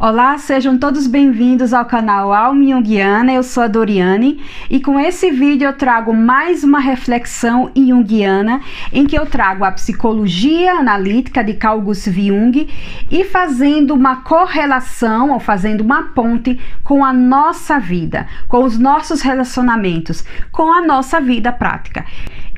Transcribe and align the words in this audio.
Olá, 0.00 0.38
sejam 0.38 0.78
todos 0.78 1.08
bem-vindos 1.08 1.74
ao 1.74 1.84
canal 1.84 2.32
Alma 2.32 2.64
Jungiana. 2.64 3.32
Eu 3.32 3.42
sou 3.42 3.64
a 3.64 3.66
Doriane 3.66 4.40
e 4.70 4.80
com 4.80 4.96
esse 4.96 5.28
vídeo 5.32 5.66
eu 5.66 5.72
trago 5.72 6.14
mais 6.14 6.62
uma 6.62 6.78
reflexão 6.78 7.68
junguiana 7.76 8.60
em 8.92 9.04
que 9.04 9.18
eu 9.18 9.26
trago 9.26 9.64
a 9.64 9.72
psicologia 9.72 10.74
analítica 10.74 11.42
de 11.42 11.54
Carl 11.54 11.80
Gustav 11.80 12.14
Jung 12.14 12.68
e 13.10 13.24
fazendo 13.24 13.92
uma 13.92 14.22
correlação 14.22 15.32
ou 15.32 15.40
fazendo 15.40 15.80
uma 15.80 16.04
ponte 16.14 16.60
com 16.84 17.04
a 17.04 17.12
nossa 17.12 17.80
vida, 17.80 18.28
com 18.46 18.62
os 18.62 18.78
nossos 18.78 19.20
relacionamentos, 19.20 20.24
com 20.52 20.72
a 20.72 20.80
nossa 20.80 21.20
vida 21.20 21.50
prática. 21.50 22.06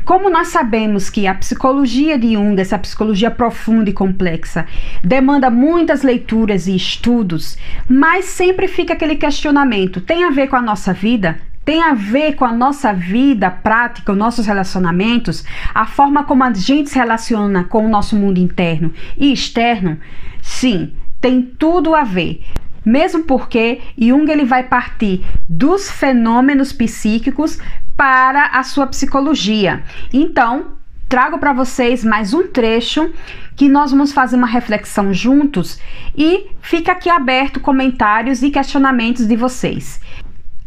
Como 0.04 0.30
nós 0.30 0.48
sabemos 0.48 1.08
que 1.08 1.26
a 1.26 1.34
psicologia 1.34 2.18
de 2.18 2.32
Jung, 2.34 2.60
essa 2.60 2.78
psicologia 2.78 3.30
profunda 3.30 3.90
e 3.90 3.92
complexa, 3.92 4.66
demanda 5.02 5.50
muitas 5.50 6.02
leituras 6.02 6.66
e 6.66 6.74
estudos, 6.74 7.56
mas 7.88 8.24
sempre 8.26 8.66
fica 8.68 8.94
aquele 8.94 9.16
questionamento: 9.16 10.00
tem 10.00 10.24
a 10.24 10.30
ver 10.30 10.48
com 10.48 10.56
a 10.56 10.62
nossa 10.62 10.92
vida? 10.92 11.38
Tem 11.64 11.82
a 11.82 11.92
ver 11.92 12.34
com 12.34 12.44
a 12.44 12.52
nossa 12.52 12.92
vida 12.92 13.50
prática, 13.50 14.12
os 14.12 14.18
nossos 14.18 14.46
relacionamentos, 14.46 15.44
a 15.74 15.86
forma 15.86 16.24
como 16.24 16.42
a 16.42 16.52
gente 16.52 16.90
se 16.90 16.98
relaciona 16.98 17.64
com 17.64 17.84
o 17.84 17.88
nosso 17.88 18.16
mundo 18.16 18.38
interno 18.38 18.92
e 19.16 19.32
externo? 19.32 19.98
Sim, 20.40 20.94
tem 21.20 21.42
tudo 21.42 21.94
a 21.94 22.02
ver. 22.02 22.42
Mesmo 22.84 23.24
porque 23.24 23.80
Jung 23.98 24.30
ele 24.30 24.44
vai 24.44 24.64
partir 24.64 25.24
dos 25.48 25.90
fenômenos 25.90 26.72
psíquicos 26.72 27.58
para 27.96 28.46
a 28.46 28.62
sua 28.62 28.86
psicologia. 28.86 29.82
Então, 30.12 30.78
trago 31.08 31.38
para 31.38 31.52
vocês 31.52 32.04
mais 32.04 32.32
um 32.32 32.46
trecho 32.46 33.12
que 33.56 33.68
nós 33.68 33.90
vamos 33.90 34.12
fazer 34.12 34.36
uma 34.36 34.46
reflexão 34.46 35.12
juntos 35.12 35.78
e 36.16 36.46
fica 36.62 36.92
aqui 36.92 37.10
aberto 37.10 37.60
comentários 37.60 38.42
e 38.42 38.50
questionamentos 38.50 39.26
de 39.26 39.36
vocês. 39.36 40.00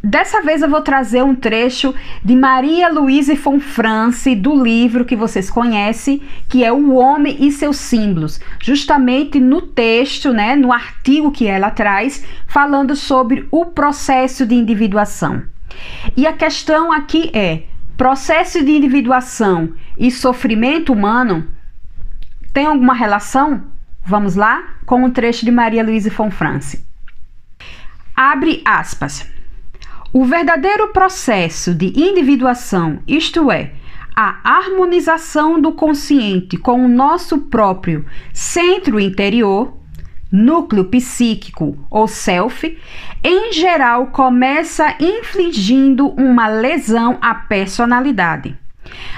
Dessa 0.06 0.42
vez 0.42 0.62
eu 0.62 0.70
vou 0.70 0.82
trazer 0.82 1.23
um 1.23 1.34
trecho 1.34 1.96
de 2.22 2.36
Maria 2.36 2.90
Louise 2.90 3.36
von 3.36 3.62
France, 3.62 4.36
do 4.36 4.62
livro 4.62 5.06
que 5.06 5.16
vocês 5.16 5.50
conhecem, 5.50 6.22
que 6.50 6.62
é 6.62 6.73
O 6.73 6.94
Homem 6.96 7.38
e 7.40 7.50
seus 7.54 7.78
Símbolos, 7.78 8.38
justamente 8.62 9.40
no 9.40 9.62
texto, 9.62 10.34
né, 10.34 10.58
no 10.58 10.74
artigo 10.74 11.31
que 11.31 11.48
ela 11.48 11.72
traz, 11.72 12.22
falando 12.46 12.98
sobre 12.98 13.48
o 13.50 13.68
processo 13.68 14.46
de 14.46 14.56
individuação. 14.56 15.42
E 16.18 16.28
a 16.28 16.34
questão 16.34 16.92
aqui 16.92 17.31
é: 17.34 17.64
processo 17.96 18.62
de 18.62 18.72
individuação 18.72 19.72
e 19.98 20.12
sofrimento 20.12 20.92
humano 20.92 21.48
tem 22.52 22.66
alguma 22.66 22.94
relação? 22.94 23.64
Vamos 24.06 24.36
lá 24.36 24.76
com 24.86 25.02
o 25.02 25.06
um 25.06 25.12
trecho 25.12 25.46
de 25.46 25.52
Maria 25.52 25.81
Luísa 25.81 26.09
von 26.09 26.30
France. 26.30 26.86
Abre 28.14 28.62
aspas. 28.66 29.33
O 30.16 30.25
verdadeiro 30.25 30.89
processo 30.89 31.73
de 31.73 31.88
individuação, 31.88 33.00
isto 33.08 33.52
é, 33.52 33.72
a 34.16 34.38
harmonização 34.44 35.59
do 35.59 35.72
consciente 35.72 36.56
com 36.56 36.86
o 36.86 36.88
nosso 36.88 37.39
próprio 37.39 38.06
centro 38.31 39.00
interior, 39.00 39.75
núcleo 40.31 40.86
psíquico 40.86 41.84
ou 41.89 42.08
self, 42.08 42.78
em 43.23 43.52
geral 43.53 44.06
começa 44.11 44.95
infligindo 45.00 46.09
uma 46.09 46.47
lesão 46.47 47.17
à 47.19 47.34
personalidade, 47.34 48.56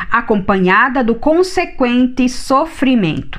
acompanhada 0.10 1.04
do 1.04 1.16
consequente 1.16 2.30
sofrimento. 2.30 3.38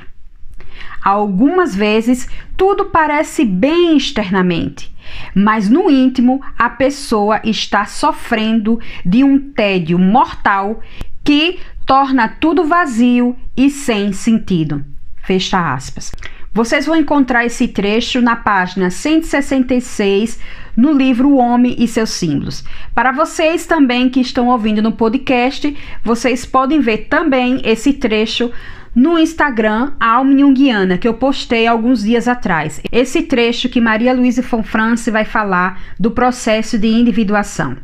Algumas 1.03 1.75
vezes 1.75 2.27
tudo 2.55 2.85
parece 2.85 3.45
bem 3.45 3.95
externamente, 3.95 4.93
mas 5.33 5.69
no 5.69 5.89
íntimo 5.89 6.41
a 6.57 6.69
pessoa 6.69 7.39
está 7.43 7.85
sofrendo 7.85 8.79
de 9.05 9.23
um 9.23 9.39
tédio 9.51 9.97
mortal 9.97 10.81
que 11.23 11.59
torna 11.85 12.27
tudo 12.27 12.65
vazio 12.65 13.35
e 13.55 13.69
sem 13.69 14.11
sentido. 14.11 14.83
Fecha 15.23 15.73
aspas. 15.73 16.11
Vocês 16.53 16.85
vão 16.87 16.95
encontrar 16.95 17.45
esse 17.45 17.67
trecho 17.67 18.19
na 18.19 18.35
página 18.35 18.89
166 18.89 20.39
no 20.75 20.91
livro 20.91 21.29
O 21.29 21.37
Homem 21.37 21.75
e 21.77 21.87
seus 21.87 22.09
Símbolos. 22.09 22.63
Para 22.95 23.11
vocês 23.11 23.65
também 23.65 24.09
que 24.09 24.19
estão 24.19 24.47
ouvindo 24.47 24.81
no 24.81 24.91
podcast, 24.91 25.75
vocês 26.03 26.45
podem 26.45 26.79
ver 26.79 27.09
também 27.09 27.61
esse 27.63 27.93
trecho 27.93 28.51
no 28.97 29.19
Instagram 29.19 29.91
Alma 29.99 30.35
Jungiana, 30.35 30.97
que 30.97 31.07
eu 31.07 31.13
postei 31.13 31.67
alguns 31.67 32.01
dias 32.01 32.27
atrás. 32.27 32.81
Esse 32.91 33.21
trecho 33.21 33.69
que 33.69 33.79
Maria 33.79 34.11
Luísa 34.11 34.41
Fonfrance 34.41 35.11
vai 35.11 35.23
falar 35.23 35.79
do 35.99 36.09
processo 36.09 36.79
de 36.79 36.87
individuação. 36.87 37.77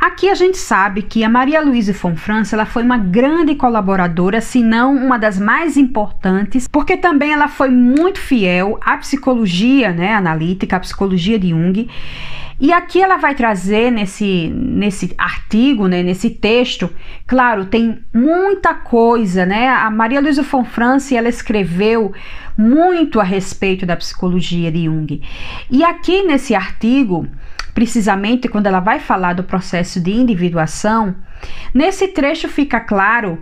Aqui 0.00 0.30
a 0.30 0.34
gente 0.34 0.56
sabe 0.56 1.02
que 1.02 1.22
a 1.22 1.28
Maria 1.28 1.60
Luísa 1.60 1.92
Fonfrance 1.92 2.54
ela 2.54 2.64
foi 2.64 2.82
uma 2.82 2.96
grande 2.96 3.56
colaboradora, 3.56 4.40
se 4.40 4.62
não 4.62 4.96
uma 4.96 5.18
das 5.18 5.38
mais 5.38 5.76
importantes, 5.76 6.66
porque 6.66 6.96
também 6.96 7.30
ela 7.30 7.48
foi 7.48 7.68
muito 7.68 8.18
fiel 8.18 8.78
à 8.80 8.96
psicologia 8.96 9.92
né, 9.92 10.14
analítica, 10.14 10.76
à 10.76 10.80
psicologia 10.80 11.38
de 11.38 11.50
Jung. 11.50 11.88
E 12.60 12.72
aqui 12.72 13.00
ela 13.00 13.16
vai 13.16 13.36
trazer 13.36 13.92
nesse, 13.92 14.48
nesse 14.48 15.14
artigo, 15.16 15.86
né, 15.86 16.02
nesse 16.02 16.28
texto, 16.28 16.90
claro, 17.24 17.66
tem 17.66 18.02
muita 18.12 18.74
coisa, 18.74 19.46
né? 19.46 19.68
A 19.68 19.88
Maria 19.90 20.20
Luísa 20.20 20.42
Fonfrance, 20.42 21.16
ela 21.16 21.28
escreveu 21.28 22.12
muito 22.56 23.20
a 23.20 23.22
respeito 23.22 23.86
da 23.86 23.96
psicologia 23.96 24.72
de 24.72 24.84
Jung. 24.84 25.22
E 25.70 25.84
aqui 25.84 26.24
nesse 26.24 26.52
artigo, 26.52 27.28
precisamente 27.72 28.48
quando 28.48 28.66
ela 28.66 28.80
vai 28.80 28.98
falar 28.98 29.34
do 29.34 29.44
processo 29.44 30.00
de 30.00 30.10
individuação, 30.10 31.14
nesse 31.72 32.08
trecho 32.08 32.48
fica 32.48 32.80
claro 32.80 33.40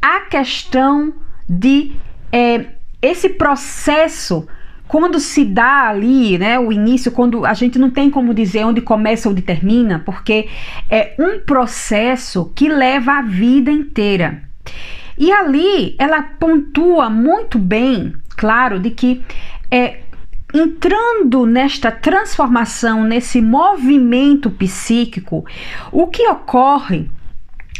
a 0.00 0.22
questão 0.22 1.14
de 1.48 1.92
é, 2.32 2.66
esse 3.00 3.28
processo 3.28 4.48
quando 4.92 5.18
se 5.18 5.42
dá 5.42 5.88
ali, 5.88 6.36
né, 6.36 6.58
o 6.58 6.70
início, 6.70 7.10
quando 7.10 7.46
a 7.46 7.54
gente 7.54 7.78
não 7.78 7.88
tem 7.88 8.10
como 8.10 8.34
dizer 8.34 8.62
onde 8.66 8.82
começa 8.82 9.26
ou 9.26 9.32
onde 9.32 9.40
termina, 9.40 10.02
porque 10.04 10.50
é 10.90 11.14
um 11.18 11.38
processo 11.38 12.52
que 12.54 12.68
leva 12.68 13.12
a 13.12 13.22
vida 13.22 13.70
inteira. 13.70 14.42
E 15.16 15.32
ali 15.32 15.96
ela 15.98 16.20
pontua 16.20 17.08
muito 17.08 17.58
bem, 17.58 18.12
claro, 18.36 18.78
de 18.78 18.90
que 18.90 19.24
é, 19.70 20.00
entrando 20.52 21.46
nesta 21.46 21.90
transformação, 21.90 23.02
nesse 23.02 23.40
movimento 23.40 24.50
psíquico, 24.50 25.42
o 25.90 26.06
que 26.08 26.28
ocorre 26.28 27.08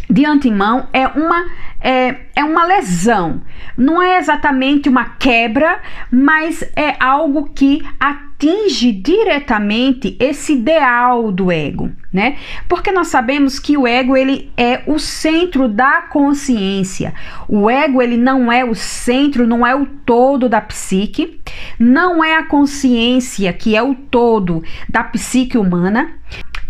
de 0.08 0.24
antemão 0.24 0.88
é 0.94 1.06
uma, 1.06 1.44
é, 1.82 2.16
é 2.36 2.44
uma 2.44 2.64
lesão. 2.64 3.42
Não 3.76 4.00
é 4.00 4.18
exatamente 4.18 4.88
uma 4.88 5.04
quebra, 5.04 5.80
mas 6.10 6.62
é 6.76 6.94
algo 7.00 7.50
que 7.50 7.82
atinge 7.98 8.92
diretamente 8.92 10.16
esse 10.20 10.54
ideal 10.54 11.32
do 11.32 11.50
ego, 11.50 11.90
né? 12.12 12.36
Porque 12.68 12.92
nós 12.92 13.08
sabemos 13.08 13.58
que 13.58 13.76
o 13.76 13.86
ego 13.86 14.16
ele 14.16 14.52
é 14.56 14.82
o 14.86 14.98
centro 14.98 15.68
da 15.68 16.02
consciência. 16.02 17.14
O 17.48 17.68
ego 17.68 18.00
ele 18.00 18.16
não 18.16 18.50
é 18.50 18.64
o 18.64 18.74
centro, 18.74 19.46
não 19.46 19.66
é 19.66 19.74
o 19.74 19.86
todo 19.86 20.48
da 20.48 20.60
psique, 20.60 21.40
não 21.78 22.22
é 22.22 22.36
a 22.36 22.44
consciência 22.44 23.52
que 23.52 23.76
é 23.76 23.82
o 23.82 23.94
todo 23.94 24.62
da 24.88 25.02
psique 25.02 25.58
humana. 25.58 26.10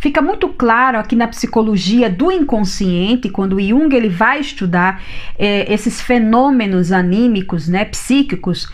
Fica 0.03 0.21
muito 0.21 0.49
claro 0.49 0.99
aqui 0.99 1.15
na 1.15 1.29
psicologia 1.29 2.11
do 2.11 2.32
inconsciente, 2.32 3.29
quando 3.31 3.61
Jung 3.61 3.94
ele 3.94 4.08
vai 4.08 4.41
estudar 4.41 5.00
é, 5.38 5.72
esses 5.72 6.00
fenômenos 6.00 6.93
anímicos, 6.93 7.69
né, 7.69 7.84
psíquicos, 7.84 8.69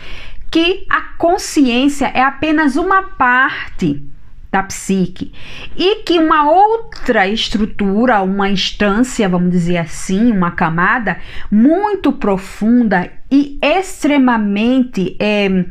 que 0.51 0.85
a 0.89 1.01
consciência 1.17 2.07
é 2.07 2.21
apenas 2.21 2.75
uma 2.75 3.03
parte 3.03 4.03
da 4.51 4.63
psique 4.63 5.31
e 5.77 5.97
que 5.97 6.17
uma 6.17 6.49
outra 6.49 7.27
estrutura, 7.27 8.21
uma 8.21 8.49
instância, 8.49 9.29
vamos 9.29 9.51
dizer 9.51 9.77
assim, 9.77 10.31
uma 10.31 10.51
camada 10.51 11.17
muito 11.51 12.11
profunda 12.11 13.11
e 13.29 13.59
extremamente 13.61 15.15
é, 15.19 15.65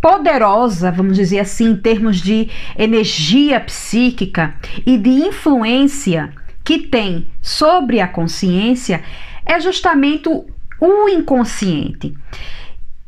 poderosa, 0.00 0.92
vamos 0.92 1.16
dizer 1.16 1.38
assim, 1.38 1.70
em 1.70 1.76
termos 1.76 2.20
de 2.20 2.48
energia 2.76 3.58
psíquica 3.60 4.54
e 4.84 4.98
de 4.98 5.10
influência 5.10 6.30
que 6.62 6.78
tem 6.78 7.26
sobre 7.40 8.00
a 8.00 8.06
consciência 8.06 9.02
é 9.48 9.58
justamente 9.58 10.28
o 10.28 11.08
inconsciente. 11.08 12.14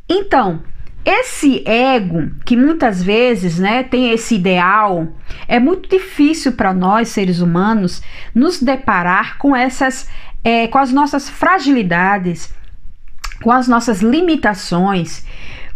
Então, 0.09 0.61
esse 1.05 1.63
ego, 1.65 2.31
que 2.43 2.57
muitas 2.57 3.01
vezes 3.01 3.57
né, 3.57 3.83
tem 3.83 4.11
esse 4.11 4.35
ideal, 4.35 5.07
é 5.47 5.59
muito 5.59 5.87
difícil 5.87 6.53
para 6.53 6.73
nós, 6.73 7.09
seres 7.09 7.39
humanos, 7.39 8.01
nos 8.35 8.61
deparar 8.61 9.37
com 9.37 9.55
essas, 9.55 10.09
é, 10.43 10.67
com 10.67 10.77
as 10.77 10.91
nossas 10.91 11.29
fragilidades, 11.29 12.53
com 13.41 13.51
as 13.51 13.67
nossas 13.67 14.01
limitações, 14.01 15.25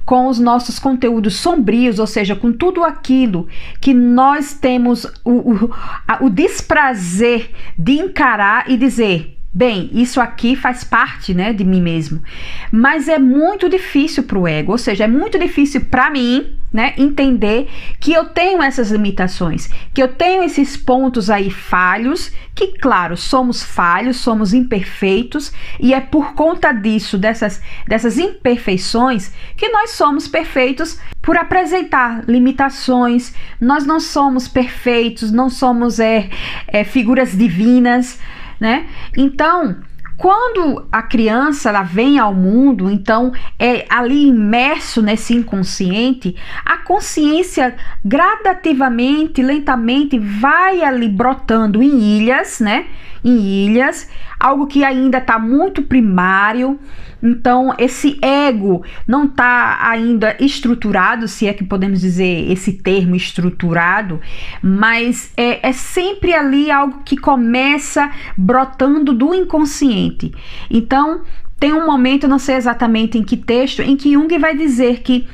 com 0.06 0.28
os 0.28 0.40
nossos 0.40 0.78
conteúdos 0.78 1.38
sombrios, 1.38 1.98
ou 1.98 2.06
seja, 2.06 2.36
com 2.36 2.52
tudo 2.52 2.84
aquilo 2.84 3.48
que 3.82 3.94
nós 3.94 4.54
temos 4.54 5.06
o, 5.24 5.54
o, 5.54 5.76
a, 6.08 6.24
o 6.24 6.30
desprazer 6.30 7.50
de 7.78 7.94
encarar 7.94 8.70
e 8.70 8.78
dizer: 8.78 9.35
Bem, 9.58 9.90
isso 9.94 10.20
aqui 10.20 10.54
faz 10.54 10.84
parte, 10.84 11.34
né, 11.34 11.54
de 11.54 11.64
mim 11.64 11.82
mesmo. 11.82 12.22
Mas 12.70 13.08
é 13.08 13.18
muito 13.18 13.70
difícil 13.70 14.24
para 14.24 14.38
o 14.38 14.46
ego, 14.46 14.74
ou 14.74 14.78
seja, 14.78 15.06
é 15.06 15.08
muito 15.08 15.40
difícil 15.40 15.86
para 15.86 16.10
mim, 16.10 16.58
né, 16.74 16.94
entender 16.98 17.70
que 18.02 18.12
eu 18.12 18.26
tenho 18.26 18.62
essas 18.62 18.92
limitações, 18.92 19.70
que 19.94 20.04
eu 20.04 20.10
tenho 20.10 20.44
esses 20.44 20.76
pontos 20.76 21.30
aí 21.30 21.50
falhos, 21.50 22.34
que 22.54 22.78
claro, 22.78 23.16
somos 23.16 23.64
falhos, 23.64 24.18
somos 24.18 24.54
imperfeitos, 24.54 25.54
e 25.80 25.94
é 25.94 26.02
por 26.02 26.34
conta 26.34 26.74
disso, 26.74 27.18
dessas 27.18 27.62
dessas 27.88 28.18
imperfeições, 28.18 29.32
que 29.56 29.70
nós 29.70 29.92
somos 29.92 30.28
perfeitos 30.28 31.00
por 31.22 31.38
apresentar 31.38 32.26
limitações. 32.28 33.34
Nós 33.60 33.86
não 33.86 34.02
somos 34.02 34.50
perfeitos, 34.50 35.32
não 35.32 35.50
somos 35.50 35.98
é, 35.98 36.30
é 36.68 36.84
figuras 36.84 37.38
divinas 37.38 38.20
né? 38.60 38.88
Então, 39.18 39.76
quando 40.18 40.88
a 40.92 41.02
criança 41.02 41.70
ela 41.70 41.84
vem 41.84 42.18
ao 42.18 42.34
mundo, 42.34 42.90
então 42.90 43.34
é 43.60 43.86
ali 43.90 44.28
imerso 44.28 45.02
nesse 45.02 45.36
inconsciente, 45.36 46.36
a 46.66 46.78
consciência 46.78 47.76
gradativamente, 48.04 49.42
lentamente 49.42 50.18
vai 50.18 50.82
ali 50.84 51.10
brotando 51.10 51.84
em 51.84 52.00
ilhas, 52.18 52.62
né? 52.62 52.86
Em 53.24 53.66
ilhas, 53.66 54.10
algo 54.40 54.68
que 54.68 54.86
ainda 54.86 55.18
está 55.18 55.38
muito 55.38 55.82
primário. 55.82 56.80
Então, 57.26 57.74
esse 57.80 58.20
ego 58.22 58.84
não 59.08 59.26
está 59.26 59.80
ainda 59.82 60.38
estruturado, 60.40 61.28
se 61.28 61.48
é 61.48 61.54
que 61.54 61.64
podemos 61.64 62.02
dizer 62.02 62.52
esse 62.52 62.74
termo 62.74 63.16
estruturado, 63.16 64.22
mas 64.62 65.34
é, 65.36 65.68
é 65.68 65.72
sempre 65.72 66.34
ali 66.34 66.70
algo 66.70 67.02
que 67.04 67.18
começa 67.18 68.12
brotando 68.38 69.12
do 69.12 69.34
inconsciente. 69.34 70.32
Então, 70.70 71.24
tem 71.60 71.74
um 71.74 71.88
momento, 71.88 72.28
não 72.28 72.38
sei 72.38 72.58
exatamente 72.58 73.18
em 73.18 73.24
que 73.24 73.36
texto, 73.36 73.82
em 73.82 73.98
que 73.98 74.14
Jung 74.14 74.38
vai 74.38 74.56
dizer 74.56 75.02
que 75.02 75.28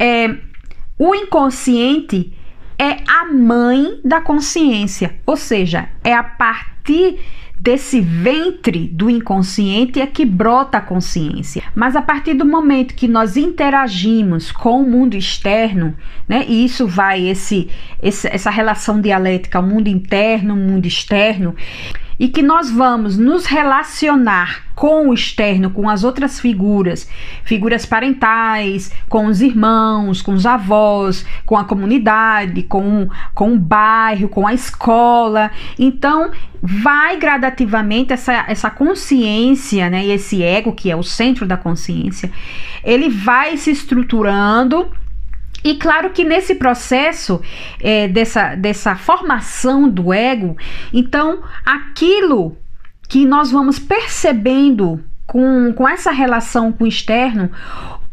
é, 0.00 0.34
o 0.98 1.14
inconsciente 1.14 2.32
é 2.76 2.96
a 3.08 3.24
mãe 3.32 4.00
da 4.04 4.20
consciência, 4.20 5.20
ou 5.24 5.36
seja, 5.36 5.88
é 6.02 6.12
a 6.12 6.24
partir 6.24 7.20
desse 7.60 8.00
ventre 8.00 8.86
do 8.88 9.10
inconsciente 9.10 10.00
é 10.00 10.06
que 10.06 10.24
brota 10.24 10.78
a 10.78 10.80
consciência. 10.80 11.64
Mas 11.74 11.96
a 11.96 12.02
partir 12.02 12.34
do 12.34 12.44
momento 12.44 12.94
que 12.94 13.08
nós 13.08 13.36
interagimos 13.36 14.52
com 14.52 14.82
o 14.82 14.88
mundo 14.88 15.16
externo, 15.16 15.94
né, 16.28 16.44
e 16.48 16.64
isso 16.64 16.86
vai 16.86 17.26
esse, 17.26 17.68
esse 18.02 18.28
essa 18.28 18.50
relação 18.50 19.00
dialética, 19.00 19.58
o 19.58 19.62
mundo 19.62 19.88
interno, 19.88 20.54
o 20.54 20.56
mundo 20.56 20.86
externo, 20.86 21.54
e 22.18 22.28
que 22.28 22.42
nós 22.42 22.70
vamos 22.70 23.16
nos 23.16 23.46
relacionar 23.46 24.64
com 24.74 25.08
o 25.08 25.14
externo, 25.14 25.70
com 25.70 25.88
as 25.88 26.04
outras 26.04 26.38
figuras, 26.38 27.08
figuras 27.44 27.86
parentais, 27.86 28.92
com 29.08 29.26
os 29.26 29.40
irmãos, 29.40 30.20
com 30.20 30.32
os 30.32 30.44
avós, 30.44 31.24
com 31.46 31.56
a 31.56 31.64
comunidade, 31.64 32.62
com, 32.62 33.08
com 33.34 33.54
o 33.54 33.58
bairro, 33.58 34.28
com 34.28 34.46
a 34.46 34.52
escola. 34.52 35.50
Então, 35.78 36.30
vai 36.62 37.16
gradativamente 37.16 38.12
essa, 38.12 38.44
essa 38.48 38.70
consciência, 38.70 39.88
né, 39.88 40.04
e 40.04 40.10
esse 40.10 40.42
ego, 40.42 40.72
que 40.72 40.90
é 40.90 40.96
o 40.96 41.02
centro 41.02 41.46
da 41.46 41.56
consciência, 41.56 42.30
ele 42.84 43.08
vai 43.08 43.56
se 43.56 43.70
estruturando 43.70 44.90
e 45.64 45.74
claro 45.76 46.10
que 46.10 46.24
nesse 46.24 46.54
processo 46.54 47.40
é, 47.80 48.08
dessa, 48.08 48.54
dessa 48.54 48.94
formação 48.94 49.88
do 49.88 50.12
ego, 50.12 50.56
então 50.92 51.42
aquilo 51.64 52.56
que 53.08 53.24
nós 53.24 53.50
vamos 53.50 53.78
percebendo 53.78 55.02
com, 55.26 55.72
com 55.72 55.88
essa 55.88 56.10
relação 56.10 56.72
com 56.72 56.84
o 56.84 56.86
externo, 56.86 57.50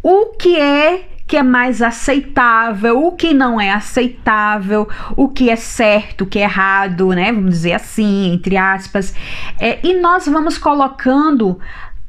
o 0.01 0.27
que 0.37 0.59
é 0.59 1.09
que 1.25 1.37
é 1.37 1.43
mais 1.43 1.81
aceitável, 1.81 3.05
o 3.05 3.13
que 3.13 3.33
não 3.33 3.59
é 3.59 3.71
aceitável, 3.71 4.87
o 5.15 5.29
que 5.29 5.49
é 5.49 5.55
certo, 5.55 6.21
o 6.21 6.27
que 6.27 6.37
é 6.37 6.43
errado, 6.43 7.09
né? 7.09 7.31
Vamos 7.31 7.51
dizer 7.51 7.73
assim, 7.73 8.33
entre 8.33 8.57
aspas. 8.57 9.15
É, 9.59 9.79
e 9.83 9.99
nós 9.99 10.27
vamos 10.27 10.57
colocando 10.57 11.59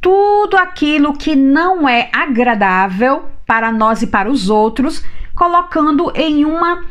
tudo 0.00 0.56
aquilo 0.56 1.12
que 1.12 1.36
não 1.36 1.88
é 1.88 2.10
agradável 2.12 3.26
para 3.46 3.70
nós 3.70 4.02
e 4.02 4.06
para 4.08 4.28
os 4.28 4.50
outros 4.50 5.02
colocando 5.34 6.12
em 6.14 6.44
uma 6.44 6.82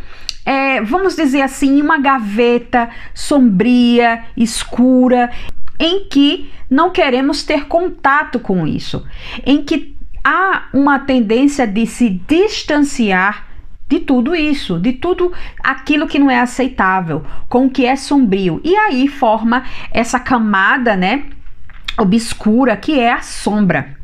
é, 0.45 0.81
vamos 0.81 1.15
dizer 1.15 1.41
assim, 1.41 1.81
uma 1.81 1.97
gaveta 1.97 2.89
sombria, 3.13 4.25
escura, 4.35 5.31
em 5.79 6.05
que 6.05 6.51
não 6.69 6.91
queremos 6.91 7.43
ter 7.43 7.65
contato 7.65 8.39
com 8.39 8.67
isso, 8.67 9.05
em 9.45 9.63
que 9.63 9.95
há 10.23 10.67
uma 10.73 10.99
tendência 10.99 11.65
de 11.65 11.85
se 11.85 12.09
distanciar 12.09 13.47
de 13.87 13.99
tudo 13.99 14.35
isso, 14.35 14.79
de 14.79 14.93
tudo 14.93 15.31
aquilo 15.63 16.07
que 16.07 16.17
não 16.17 16.31
é 16.31 16.39
aceitável, 16.39 17.23
com 17.47 17.67
o 17.67 17.69
que 17.69 17.85
é 17.85 17.95
sombrio. 17.95 18.59
E 18.63 18.75
aí 18.75 19.07
forma 19.07 19.63
essa 19.91 20.19
camada, 20.19 20.95
né, 20.95 21.25
obscura 21.97 22.75
que 22.77 22.99
é 22.99 23.11
a 23.11 23.21
sombra. 23.21 23.97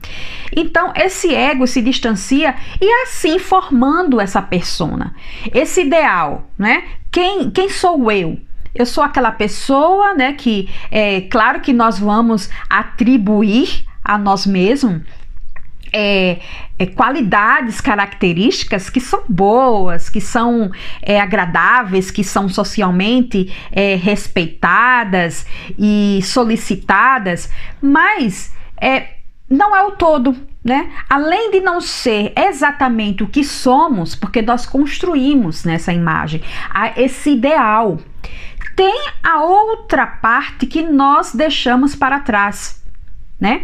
Então, 0.55 0.91
esse 0.95 1.33
ego 1.33 1.67
se 1.67 1.81
distancia 1.81 2.55
e 2.81 2.91
assim 3.03 3.37
formando 3.39 4.19
essa 4.19 4.41
persona. 4.41 5.13
Esse 5.53 5.81
ideal, 5.81 6.49
né? 6.57 6.83
Quem, 7.11 7.49
quem 7.49 7.69
sou 7.69 8.11
eu? 8.11 8.39
Eu 8.73 8.85
sou 8.85 9.03
aquela 9.03 9.31
pessoa, 9.31 10.13
né, 10.13 10.33
que 10.33 10.69
é 10.91 11.21
claro 11.21 11.59
que 11.59 11.73
nós 11.73 11.97
vamos 11.97 12.49
atribuir 12.69 13.83
a 14.03 14.17
nós 14.17 14.45
mesmos 14.45 15.01
é, 15.91 16.39
é, 16.77 16.85
qualidades, 16.85 17.81
características 17.81 18.89
que 18.89 18.99
são 18.99 19.23
boas, 19.27 20.09
que 20.09 20.21
são 20.21 20.71
é, 21.01 21.19
agradáveis, 21.19 22.11
que 22.11 22.23
são 22.23 22.47
socialmente 22.47 23.53
é, 23.71 23.95
respeitadas 23.95 25.45
e 25.77 26.19
solicitadas, 26.23 27.51
mas 27.81 28.53
é, 28.79 29.15
não 29.49 29.75
é 29.75 29.83
o 29.83 29.91
todo, 29.91 30.35
né? 30.63 30.91
Além 31.09 31.51
de 31.51 31.59
não 31.59 31.81
ser 31.81 32.33
exatamente 32.37 33.23
o 33.23 33.27
que 33.27 33.43
somos, 33.43 34.15
porque 34.15 34.41
nós 34.41 34.65
construímos 34.65 35.63
nessa 35.63 35.91
imagem 35.91 36.41
esse 36.95 37.31
ideal, 37.31 37.97
tem 38.75 39.09
a 39.21 39.41
outra 39.41 40.07
parte 40.07 40.65
que 40.65 40.81
nós 40.81 41.33
deixamos 41.33 41.95
para 41.95 42.19
trás, 42.19 42.78
né? 43.39 43.63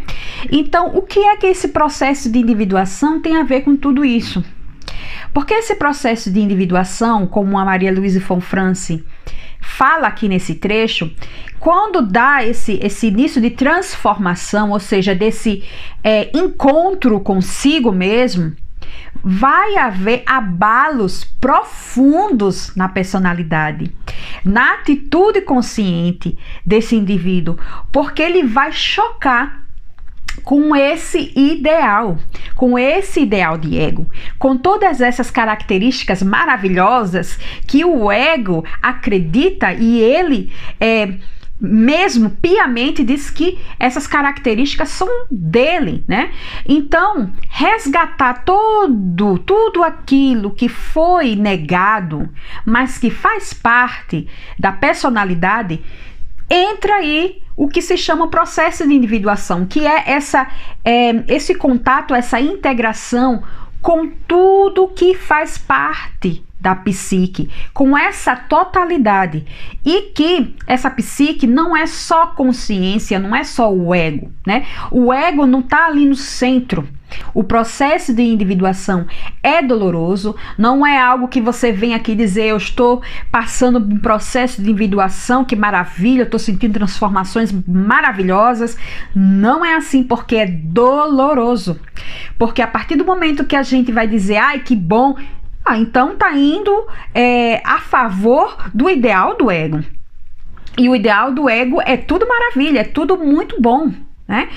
Então, 0.52 0.96
o 0.96 1.02
que 1.02 1.20
é 1.20 1.36
que 1.36 1.48
esse 1.48 1.70
processo 1.70 2.32
de 2.32 2.40
individuação 2.40 3.22
tem 3.22 3.38
a 3.38 3.44
ver 3.44 3.62
com 3.62 3.76
tudo 3.76 4.06
isso? 4.06 4.44
Porque 5.34 5.54
esse 5.54 5.76
processo 5.76 6.32
de 6.32 6.40
individuação, 6.40 7.28
como 7.28 7.58
a 7.58 7.66
Maria 7.66 7.92
Luísa 7.92 8.22
Fonfrance 8.22 9.04
fala 9.60 10.08
aqui 10.08 10.30
nesse 10.30 10.56
trecho, 10.56 11.12
quando 11.60 12.02
dá 12.02 12.46
esse, 12.46 12.80
esse 12.82 13.08
início 13.08 13.42
de 13.42 13.50
transformação, 13.50 14.72
ou 14.72 14.80
seja, 14.80 15.14
desse 15.14 15.64
é, 16.04 16.30
encontro 16.38 17.20
consigo 17.20 17.92
mesmo, 17.92 18.56
vai 19.22 19.76
haver 19.76 20.24
abalos 20.26 21.24
profundos 21.24 22.74
na 22.76 22.88
personalidade, 22.88 23.92
na 24.44 24.76
atitude 24.76 25.42
consciente 25.42 26.38
desse 26.66 26.96
indivíduo, 26.96 27.58
porque 27.92 28.22
ele 28.22 28.44
vai 28.44 28.72
chocar 28.72 29.65
com 30.44 30.76
esse 30.76 31.32
ideal, 31.36 32.18
com 32.56 32.78
esse 32.78 33.22
ideal 33.22 33.58
de 33.58 33.80
ego, 33.80 34.10
com 34.38 34.58
todas 34.58 35.02
essas 35.02 35.32
características 35.32 36.22
maravilhosas 36.22 37.38
que 37.68 37.84
o 37.84 38.12
ego 38.12 38.64
acredita 38.82 39.74
e 39.74 40.00
ele 40.00 40.52
é, 40.80 41.16
mesmo 41.60 42.30
piamente 42.30 43.04
diz 43.04 43.30
que 43.30 43.58
essas 43.80 44.06
características 44.06 44.90
são 44.90 45.08
dele, 45.32 46.04
né? 46.08 46.32
Então, 46.68 47.32
resgatar 47.50 48.44
todo, 48.44 49.40
tudo 49.40 49.84
aquilo 49.84 50.52
que 50.52 50.68
foi 50.68 51.36
negado, 51.36 52.30
mas 52.66 52.98
que 52.98 53.10
faz 53.10 53.54
parte 53.54 54.28
da 54.60 54.72
personalidade, 54.72 55.82
entra 56.50 56.96
aí 56.96 57.42
o 57.56 57.68
que 57.68 57.82
se 57.82 57.98
chama 57.98 58.28
processo 58.28 58.88
de 58.88 58.94
individuação, 58.94 59.66
que 59.66 59.86
é, 59.86 60.12
essa, 60.12 60.48
é, 60.84 61.24
esse 61.28 61.56
contato, 61.56 62.14
essa 62.14 62.40
integração 62.40 63.44
com 63.82 64.10
tudo 64.28 64.88
que 64.88 65.14
faz 65.14 65.58
parte 65.58 66.44
da 66.60 66.74
psique, 66.74 67.48
com 67.72 67.96
essa 67.96 68.36
totalidade. 68.36 69.46
E 69.86 70.10
que 70.14 70.56
essa 70.66 70.90
psique 70.90 71.46
não 71.46 71.78
é 71.78 71.86
só 71.86 72.28
consciência, 72.28 73.20
não 73.20 73.36
é 73.36 73.44
só 73.44 73.72
o 73.72 73.94
ego, 73.94 74.32
né? 74.46 74.66
O 74.90 75.14
ego 75.14 75.46
não 75.46 75.60
está 75.60 75.86
ali 75.86 76.06
no 76.06 76.16
centro. 76.16 76.88
O 77.34 77.44
processo 77.44 78.14
de 78.14 78.22
individuação 78.22 79.06
é 79.42 79.62
doloroso, 79.62 80.36
não 80.58 80.86
é 80.86 81.00
algo 81.00 81.28
que 81.28 81.42
você 81.42 81.72
vem 81.72 81.94
aqui 81.94 82.16
dizer 82.16 82.46
eu 82.46 82.58
estou 82.58 83.02
passando 83.32 83.80
um 83.80 83.98
processo 84.00 84.62
de 84.62 84.70
individuação, 84.70 85.46
que 85.46 85.56
maravilha, 85.56 86.22
eu 86.22 86.26
estou 86.26 86.40
sentindo 86.40 86.74
transformações 86.74 87.52
maravilhosas. 87.68 88.78
Não 89.16 89.64
é 89.64 89.76
assim 89.76 90.04
porque 90.04 90.36
é 90.36 90.46
doloroso. 90.46 91.80
Porque 92.38 92.62
a 92.62 92.68
partir 92.68 92.96
do 92.96 93.06
momento 93.06 93.46
que 93.46 93.56
a 93.56 93.64
gente 93.64 93.92
vai 93.92 94.08
dizer, 94.08 94.38
ai 94.38 94.60
que 94.60 94.76
bom, 94.76 95.16
ah, 95.66 95.78
então 95.78 96.16
tá 96.16 96.32
indo 96.34 96.88
é, 97.14 97.62
a 97.66 97.80
favor 97.80 98.70
do 98.74 98.90
ideal 98.90 99.36
do 99.36 99.50
ego. 99.50 99.84
E 100.78 100.90
o 100.90 100.96
ideal 100.96 101.32
do 101.32 101.50
ego 101.50 101.82
é 101.82 101.98
tudo 101.98 102.28
maravilha, 102.28 102.82
é 102.82 102.84
tudo 102.84 103.18
muito 103.18 103.60
bom, 103.60 103.92
né? 104.28 104.50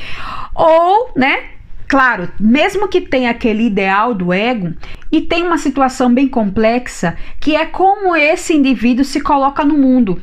Ou, 0.54 1.10
né, 1.16 1.44
Claro, 1.88 2.28
mesmo 2.38 2.86
que 2.86 3.00
tenha 3.00 3.30
aquele 3.30 3.64
ideal 3.64 4.12
do 4.12 4.30
ego, 4.30 4.74
e 5.10 5.22
tem 5.22 5.42
uma 5.42 5.56
situação 5.56 6.12
bem 6.12 6.28
complexa, 6.28 7.16
que 7.40 7.56
é 7.56 7.64
como 7.64 8.14
esse 8.14 8.54
indivíduo 8.54 9.06
se 9.06 9.22
coloca 9.22 9.64
no 9.64 9.76
mundo. 9.76 10.20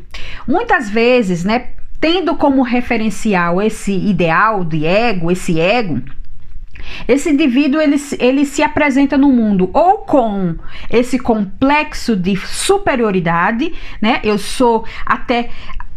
Muitas 0.47 0.87
vezes, 0.91 1.43
né, 1.43 1.69
tendo 1.99 2.35
como 2.35 2.61
referencial 2.61 3.59
esse 3.59 3.91
ideal 3.91 4.63
de 4.63 4.85
ego, 4.85 5.31
esse 5.31 5.59
ego, 5.59 6.03
esse 7.07 7.31
indivíduo 7.31 7.81
ele, 7.81 7.95
ele 8.19 8.45
se 8.45 8.61
apresenta 8.61 9.17
no 9.17 9.31
mundo 9.31 9.71
ou 9.73 9.99
com 9.99 10.53
esse 10.87 11.17
complexo 11.17 12.15
de 12.15 12.35
superioridade, 12.35 13.73
né? 13.99 14.19
Eu 14.23 14.37
sou 14.37 14.85
até 15.03 15.49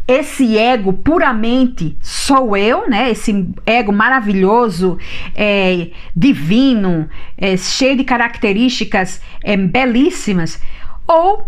esse 0.09 0.57
ego 0.57 0.95
puramente 0.95 1.95
sou 2.01 2.57
eu, 2.57 2.89
né? 2.89 3.11
Esse 3.11 3.47
ego 3.67 3.93
maravilhoso, 3.93 4.97
é, 5.37 5.89
divino, 6.17 7.09
é, 7.37 7.55
cheio 7.59 7.95
de 7.95 8.05
características 8.05 9.21
é, 9.45 9.55
belíssimas, 9.55 10.59
ou 11.07 11.47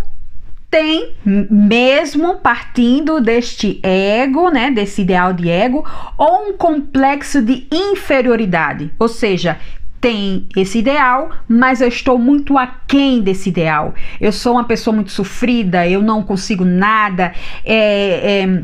tem 0.71 1.15
mesmo 1.25 2.37
partindo 2.37 3.21
deste 3.21 3.81
ego, 3.83 4.51
né, 4.51 4.71
desse 4.71 5.03
ideal 5.03 5.33
de 5.33 5.49
ego, 5.51 5.85
ou 6.17 6.51
um 6.51 6.53
complexo 6.53 7.43
de 7.43 7.67
inferioridade, 7.73 8.93
ou 8.97 9.09
seja, 9.09 9.59
tem 10.01 10.49
esse 10.57 10.79
ideal, 10.79 11.31
mas 11.49 11.81
eu 11.81 11.89
estou 11.89 12.19
muito 12.19 12.57
aquém 12.57 13.21
desse 13.21 13.51
ideal. 13.51 13.95
Eu 14.21 14.33
sou 14.33 14.55
uma 14.55 14.65
pessoa 14.65 14.95
muito 14.95 15.11
sofrida, 15.11 15.87
eu 15.87 16.03
não 16.03 16.23
consigo 16.23 16.65
nada, 16.65 17.33
é, 17.65 18.43
é, 18.43 18.63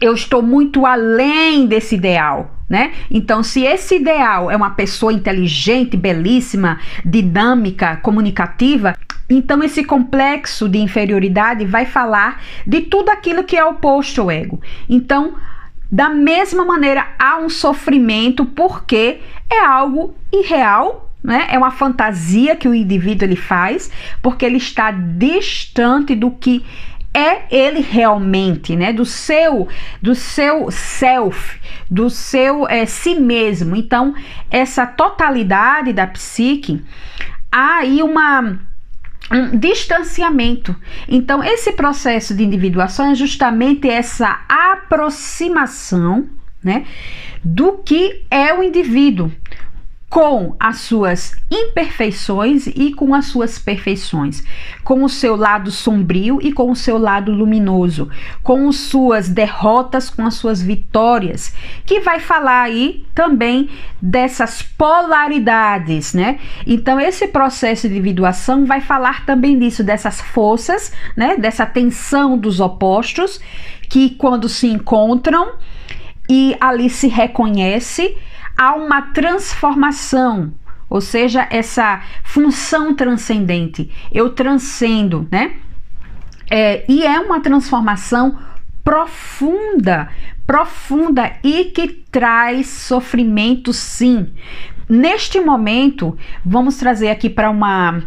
eu 0.00 0.14
estou 0.14 0.42
muito 0.42 0.84
além 0.84 1.66
desse 1.66 1.94
ideal. 1.94 2.56
Né? 2.68 2.92
Então, 3.10 3.42
se 3.42 3.62
esse 3.62 3.96
ideal 3.96 4.48
é 4.48 4.54
uma 4.54 4.70
pessoa 4.70 5.12
inteligente, 5.12 5.96
belíssima, 5.96 6.78
dinâmica, 7.04 7.96
comunicativa, 7.96 8.96
então 9.28 9.60
esse 9.62 9.82
complexo 9.82 10.68
de 10.68 10.78
inferioridade 10.78 11.64
vai 11.64 11.84
falar 11.84 12.40
de 12.64 12.82
tudo 12.82 13.08
aquilo 13.08 13.42
que 13.42 13.56
é 13.56 13.64
oposto 13.64 14.20
ao 14.20 14.30
ego. 14.30 14.60
Então, 14.88 15.34
da 15.90 16.08
mesma 16.08 16.64
maneira, 16.64 17.08
há 17.18 17.38
um 17.38 17.48
sofrimento 17.48 18.44
porque 18.44 19.20
é 19.50 19.58
algo 19.58 20.14
irreal, 20.32 21.10
né? 21.22 21.48
É 21.50 21.58
uma 21.58 21.72
fantasia 21.72 22.54
que 22.54 22.68
o 22.68 22.74
indivíduo 22.74 23.26
ele 23.26 23.36
faz, 23.36 23.90
porque 24.22 24.44
ele 24.44 24.58
está 24.58 24.90
distante 24.90 26.14
do 26.14 26.30
que 26.30 26.64
é 27.12 27.42
ele 27.50 27.80
realmente, 27.80 28.76
né? 28.76 28.92
Do 28.92 29.04
seu, 29.04 29.66
do 30.00 30.14
seu 30.14 30.70
self, 30.70 31.60
do 31.90 32.08
seu 32.08 32.68
é, 32.68 32.86
si 32.86 33.16
mesmo. 33.16 33.74
Então, 33.74 34.14
essa 34.48 34.86
totalidade 34.86 35.92
da 35.92 36.06
psique, 36.06 36.84
há 37.50 37.78
aí 37.78 38.00
uma 38.00 38.60
um 39.30 39.56
distanciamento. 39.56 40.74
Então, 41.08 41.42
esse 41.42 41.72
processo 41.72 42.34
de 42.34 42.42
individuação 42.42 43.10
é 43.10 43.14
justamente 43.14 43.88
essa 43.88 44.40
aproximação, 44.48 46.28
né, 46.62 46.84
do 47.42 47.78
que 47.78 48.24
é 48.30 48.52
o 48.52 48.62
indivíduo 48.62 49.32
com 50.10 50.56
as 50.58 50.78
suas 50.78 51.36
imperfeições 51.48 52.66
e 52.66 52.92
com 52.92 53.14
as 53.14 53.26
suas 53.26 53.60
perfeições, 53.60 54.42
com 54.82 55.04
o 55.04 55.08
seu 55.08 55.36
lado 55.36 55.70
sombrio 55.70 56.40
e 56.42 56.52
com 56.52 56.68
o 56.68 56.74
seu 56.74 56.98
lado 56.98 57.30
luminoso, 57.30 58.10
com 58.42 58.68
as 58.68 58.76
suas 58.76 59.28
derrotas, 59.28 60.10
com 60.10 60.26
as 60.26 60.34
suas 60.34 60.60
vitórias, 60.60 61.54
que 61.86 62.00
vai 62.00 62.18
falar 62.18 62.62
aí 62.62 63.06
também 63.14 63.70
dessas 64.02 64.60
polaridades, 64.62 66.12
né? 66.12 66.40
Então 66.66 66.98
esse 66.98 67.28
processo 67.28 67.88
de 67.88 67.94
individuação 67.94 68.66
vai 68.66 68.80
falar 68.80 69.24
também 69.24 69.56
disso, 69.56 69.84
dessas 69.84 70.20
forças, 70.20 70.92
né? 71.16 71.36
Dessa 71.36 71.64
tensão 71.64 72.36
dos 72.36 72.58
opostos 72.58 73.40
que 73.88 74.10
quando 74.10 74.48
se 74.48 74.66
encontram 74.66 75.52
e 76.28 76.56
ali 76.60 76.90
se 76.90 77.06
reconhece 77.06 78.16
há 78.56 78.74
uma 78.74 79.02
transformação, 79.02 80.52
ou 80.88 81.00
seja, 81.00 81.46
essa 81.50 82.02
função 82.24 82.94
transcendente. 82.94 83.90
Eu 84.12 84.30
transcendo, 84.30 85.26
né? 85.30 85.56
É, 86.50 86.84
e 86.88 87.04
é 87.06 87.20
uma 87.20 87.40
transformação 87.40 88.36
profunda, 88.82 90.08
profunda 90.46 91.32
e 91.44 91.66
que 91.66 91.86
traz 92.10 92.66
sofrimento, 92.66 93.72
sim. 93.72 94.32
Neste 94.88 95.40
momento, 95.40 96.18
vamos 96.44 96.76
trazer 96.76 97.10
aqui 97.10 97.30
para 97.30 97.48
uma 97.48 98.02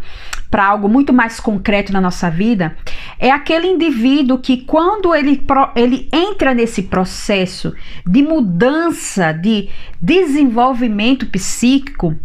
para 0.54 0.68
algo 0.68 0.88
muito 0.88 1.12
mais 1.12 1.40
concreto 1.40 1.92
na 1.92 2.00
nossa 2.00 2.30
vida, 2.30 2.78
é 3.18 3.32
aquele 3.32 3.66
indivíduo 3.66 4.38
que, 4.38 4.58
quando 4.58 5.16
ele, 5.16 5.44
ele 5.76 6.08
entra 6.14 6.54
nesse 6.54 6.84
processo 6.84 7.74
de 8.06 8.22
mudança, 8.22 9.32
de 9.32 9.68
desenvolvimento 10.00 11.26
psíquico, 11.26 12.16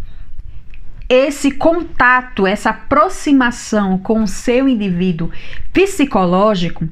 esse 1.09 1.49
contato, 1.49 2.45
essa 2.45 2.69
aproximação 2.69 3.97
com 3.97 4.21
o 4.21 4.27
seu 4.27 4.69
indivíduo 4.69 5.31
psicológico, 5.73 6.87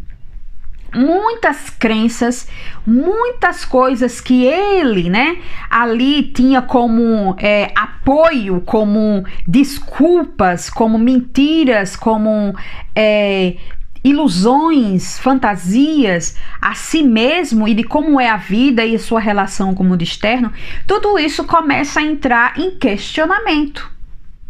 muitas 0.97 1.69
crenças, 1.69 2.47
muitas 2.85 3.63
coisas 3.63 4.19
que 4.19 4.45
ele, 4.45 5.09
né, 5.09 5.37
ali 5.69 6.23
tinha 6.23 6.61
como 6.61 7.35
é, 7.37 7.71
apoio, 7.75 8.61
como 8.61 9.23
desculpas, 9.47 10.69
como 10.69 10.97
mentiras, 10.97 11.95
como 11.95 12.55
é, 12.95 13.55
ilusões, 14.03 15.19
fantasias 15.19 16.35
a 16.61 16.73
si 16.73 17.03
mesmo 17.03 17.67
e 17.67 17.73
de 17.73 17.83
como 17.83 18.19
é 18.19 18.29
a 18.29 18.37
vida 18.37 18.83
e 18.85 18.95
a 18.95 18.99
sua 18.99 19.19
relação 19.19 19.75
com 19.75 19.83
o 19.83 19.85
mundo 19.85 20.01
externo, 20.01 20.51
tudo 20.87 21.19
isso 21.19 21.43
começa 21.43 21.99
a 21.99 22.03
entrar 22.03 22.57
em 22.57 22.71
questionamento 22.71 23.96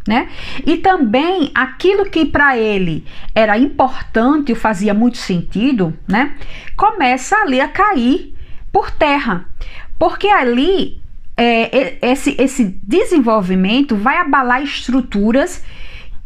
né? 0.08 0.30
E 0.66 0.78
também 0.78 1.52
aquilo 1.54 2.10
que 2.10 2.26
para 2.26 2.58
ele 2.58 3.06
era 3.36 3.58
importante 3.58 4.56
fazia 4.56 4.94
muito 4.94 5.18
sentido, 5.18 5.94
né? 6.08 6.36
Começa 6.76 7.36
ali 7.38 7.60
a 7.60 7.68
cair 7.68 8.34
por 8.72 8.90
terra, 8.90 9.46
porque 10.00 10.28
ali 10.28 11.02
é, 11.36 11.98
esse, 12.02 12.36
esse 12.40 12.64
desenvolvimento 12.82 13.96
vai 13.96 14.18
abalar 14.18 14.64
estruturas 14.64 15.64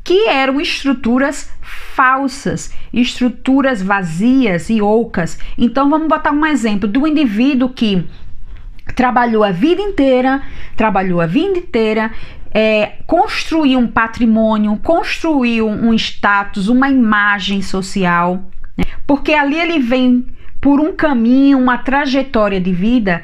que 0.04 0.28
eram 0.28 0.60
estruturas 0.60 1.52
falsas, 1.62 2.74
estruturas 2.92 3.82
vazias 3.82 4.70
e 4.70 4.82
ocas. 4.82 5.38
Então 5.58 5.90
vamos 5.90 6.08
botar 6.08 6.32
um 6.32 6.46
exemplo 6.46 6.88
do 6.88 7.06
indivíduo 7.06 7.70
que 7.70 8.04
trabalhou 8.96 9.44
a 9.44 9.52
vida 9.52 9.82
inteira, 9.82 10.42
trabalhou 10.76 11.22
a 11.22 11.26
vida 11.26 11.58
inteira, 11.58 12.12
é, 12.54 12.94
construir 13.08 13.78
um 13.78 13.88
patrimônio, 13.88 14.78
construir 14.78 15.62
um, 15.62 15.94
status, 15.94 16.68
uma 16.68 16.90
imagem 16.90 17.62
social, 17.62 18.44
né? 18.78 18.86
porque 19.08 19.34
ali 19.34 19.60
ele 19.60 19.80
vem 19.80 20.26
por 20.60 20.80
um 20.80 20.94
caminho, 20.94 21.58
uma 21.58 21.78
trajetória 21.78 22.60
de 22.60 22.72
vida 22.72 23.24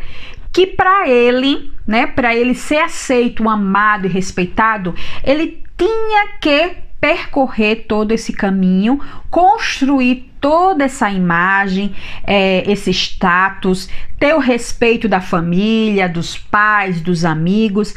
que 0.51 0.65
para 0.65 1.07
ele, 1.07 1.71
né, 1.85 2.07
para 2.07 2.35
ele 2.35 2.55
ser 2.55 2.79
aceito, 2.79 3.47
amado 3.47 4.07
e 4.07 4.09
respeitado, 4.09 4.95
ele 5.23 5.63
tinha 5.77 6.29
que 6.41 6.77
percorrer 6.99 7.85
todo 7.87 8.11
esse 8.11 8.33
caminho, 8.33 8.99
construir 9.29 10.31
toda 10.41 10.85
essa 10.85 11.11
imagem, 11.11 11.93
é, 12.23 12.63
esse 12.71 12.89
status, 12.91 13.87
ter 14.19 14.33
o 14.33 14.39
respeito 14.39 15.07
da 15.07 15.21
família, 15.21 16.09
dos 16.09 16.37
pais, 16.37 17.01
dos 17.01 17.23
amigos, 17.23 17.93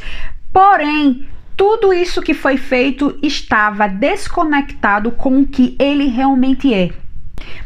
Porém, 0.52 1.28
tudo 1.56 1.92
isso 1.92 2.22
que 2.22 2.34
foi 2.34 2.56
feito 2.56 3.18
estava 3.22 3.86
desconectado 3.86 5.10
com 5.12 5.40
o 5.40 5.46
que 5.46 5.76
ele 5.78 6.06
realmente 6.06 6.72
é. 6.72 6.90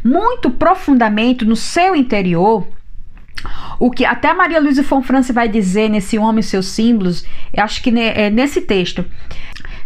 Muito 0.05 0.51
profundamente 0.51 1.45
no 1.45 1.57
seu 1.57 1.97
interior, 1.97 2.67
o 3.79 3.91
que 3.91 4.05
até 4.05 4.33
Maria 4.33 4.61
Luísa 4.61 4.83
Fonfrance 4.83 5.33
vai 5.33 5.49
dizer 5.49 5.89
nesse 5.89 6.19
Homem 6.19 6.41
e 6.41 6.43
seus 6.43 6.67
símbolos, 6.67 7.27
acho 7.57 7.83
que 7.83 7.91
é 7.99 8.31
nesse 8.31 8.61
texto, 8.61 9.05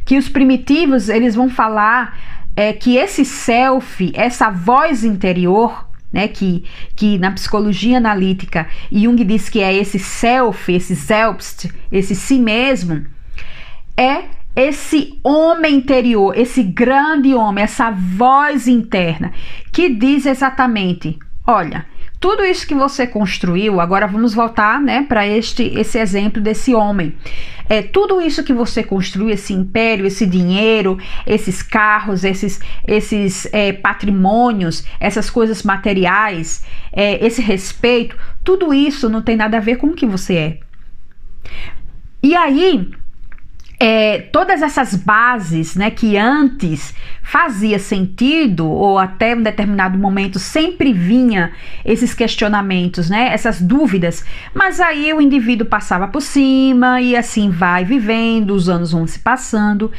que 0.04 0.16
os 0.16 0.28
primitivos 0.28 1.08
eles 1.08 1.34
vão 1.34 1.48
falar 1.48 2.18
é, 2.56 2.72
que 2.72 2.96
esse 2.96 3.24
self, 3.24 4.12
essa 4.14 4.50
voz 4.50 5.04
interior, 5.04 5.87
né, 6.12 6.28
que, 6.28 6.64
que 6.96 7.18
na 7.18 7.30
psicologia 7.32 7.98
analítica 7.98 8.66
Jung 8.90 9.22
diz 9.24 9.48
que 9.48 9.60
é 9.60 9.74
esse 9.74 9.98
self, 9.98 10.72
esse 10.72 10.96
selbst, 10.96 11.70
esse 11.92 12.14
si 12.14 12.38
mesmo, 12.38 13.04
é 13.96 14.24
esse 14.56 15.20
homem 15.22 15.76
interior, 15.76 16.36
esse 16.36 16.62
grande 16.62 17.34
homem, 17.34 17.62
essa 17.62 17.90
voz 17.90 18.66
interna 18.66 19.32
que 19.72 19.88
diz 19.88 20.26
exatamente: 20.26 21.18
olha, 21.46 21.86
tudo 22.20 22.44
isso 22.44 22.66
que 22.66 22.74
você 22.74 23.06
construiu, 23.06 23.80
agora 23.80 24.06
vamos 24.06 24.34
voltar, 24.34 24.80
né, 24.80 25.04
para 25.08 25.26
este 25.26 25.62
esse 25.78 25.98
exemplo 25.98 26.42
desse 26.42 26.74
homem. 26.74 27.14
É 27.68 27.82
tudo 27.82 28.20
isso 28.20 28.42
que 28.42 28.52
você 28.52 28.82
construiu, 28.82 29.28
esse 29.28 29.52
império, 29.52 30.06
esse 30.06 30.26
dinheiro, 30.26 30.98
esses 31.26 31.62
carros, 31.62 32.24
esses 32.24 32.60
esses 32.86 33.46
é, 33.52 33.72
patrimônios, 33.72 34.84
essas 34.98 35.30
coisas 35.30 35.62
materiais, 35.62 36.64
é, 36.92 37.24
esse 37.24 37.42
respeito, 37.42 38.16
tudo 38.42 38.72
isso 38.74 39.08
não 39.08 39.22
tem 39.22 39.36
nada 39.36 39.58
a 39.58 39.60
ver 39.60 39.76
com 39.76 39.88
o 39.88 39.94
que 39.94 40.06
você 40.06 40.34
é. 40.34 40.58
E 42.22 42.34
aí 42.34 42.90
é, 43.80 44.18
todas 44.32 44.60
essas 44.60 44.94
bases 44.94 45.76
né, 45.76 45.90
que 45.90 46.16
antes 46.16 46.92
fazia 47.22 47.78
sentido, 47.78 48.66
ou 48.66 48.98
até 48.98 49.36
um 49.36 49.42
determinado 49.42 49.96
momento 49.96 50.38
sempre 50.38 50.92
vinha 50.92 51.52
esses 51.84 52.12
questionamentos, 52.12 53.08
né, 53.08 53.32
essas 53.32 53.60
dúvidas, 53.60 54.24
mas 54.52 54.80
aí 54.80 55.12
o 55.12 55.20
indivíduo 55.20 55.66
passava 55.66 56.08
por 56.08 56.22
cima 56.22 57.00
e 57.00 57.14
assim 57.14 57.50
vai 57.50 57.84
vivendo, 57.84 58.50
os 58.50 58.68
anos 58.68 58.92
vão 58.92 59.06
se 59.06 59.20
passando. 59.20 59.92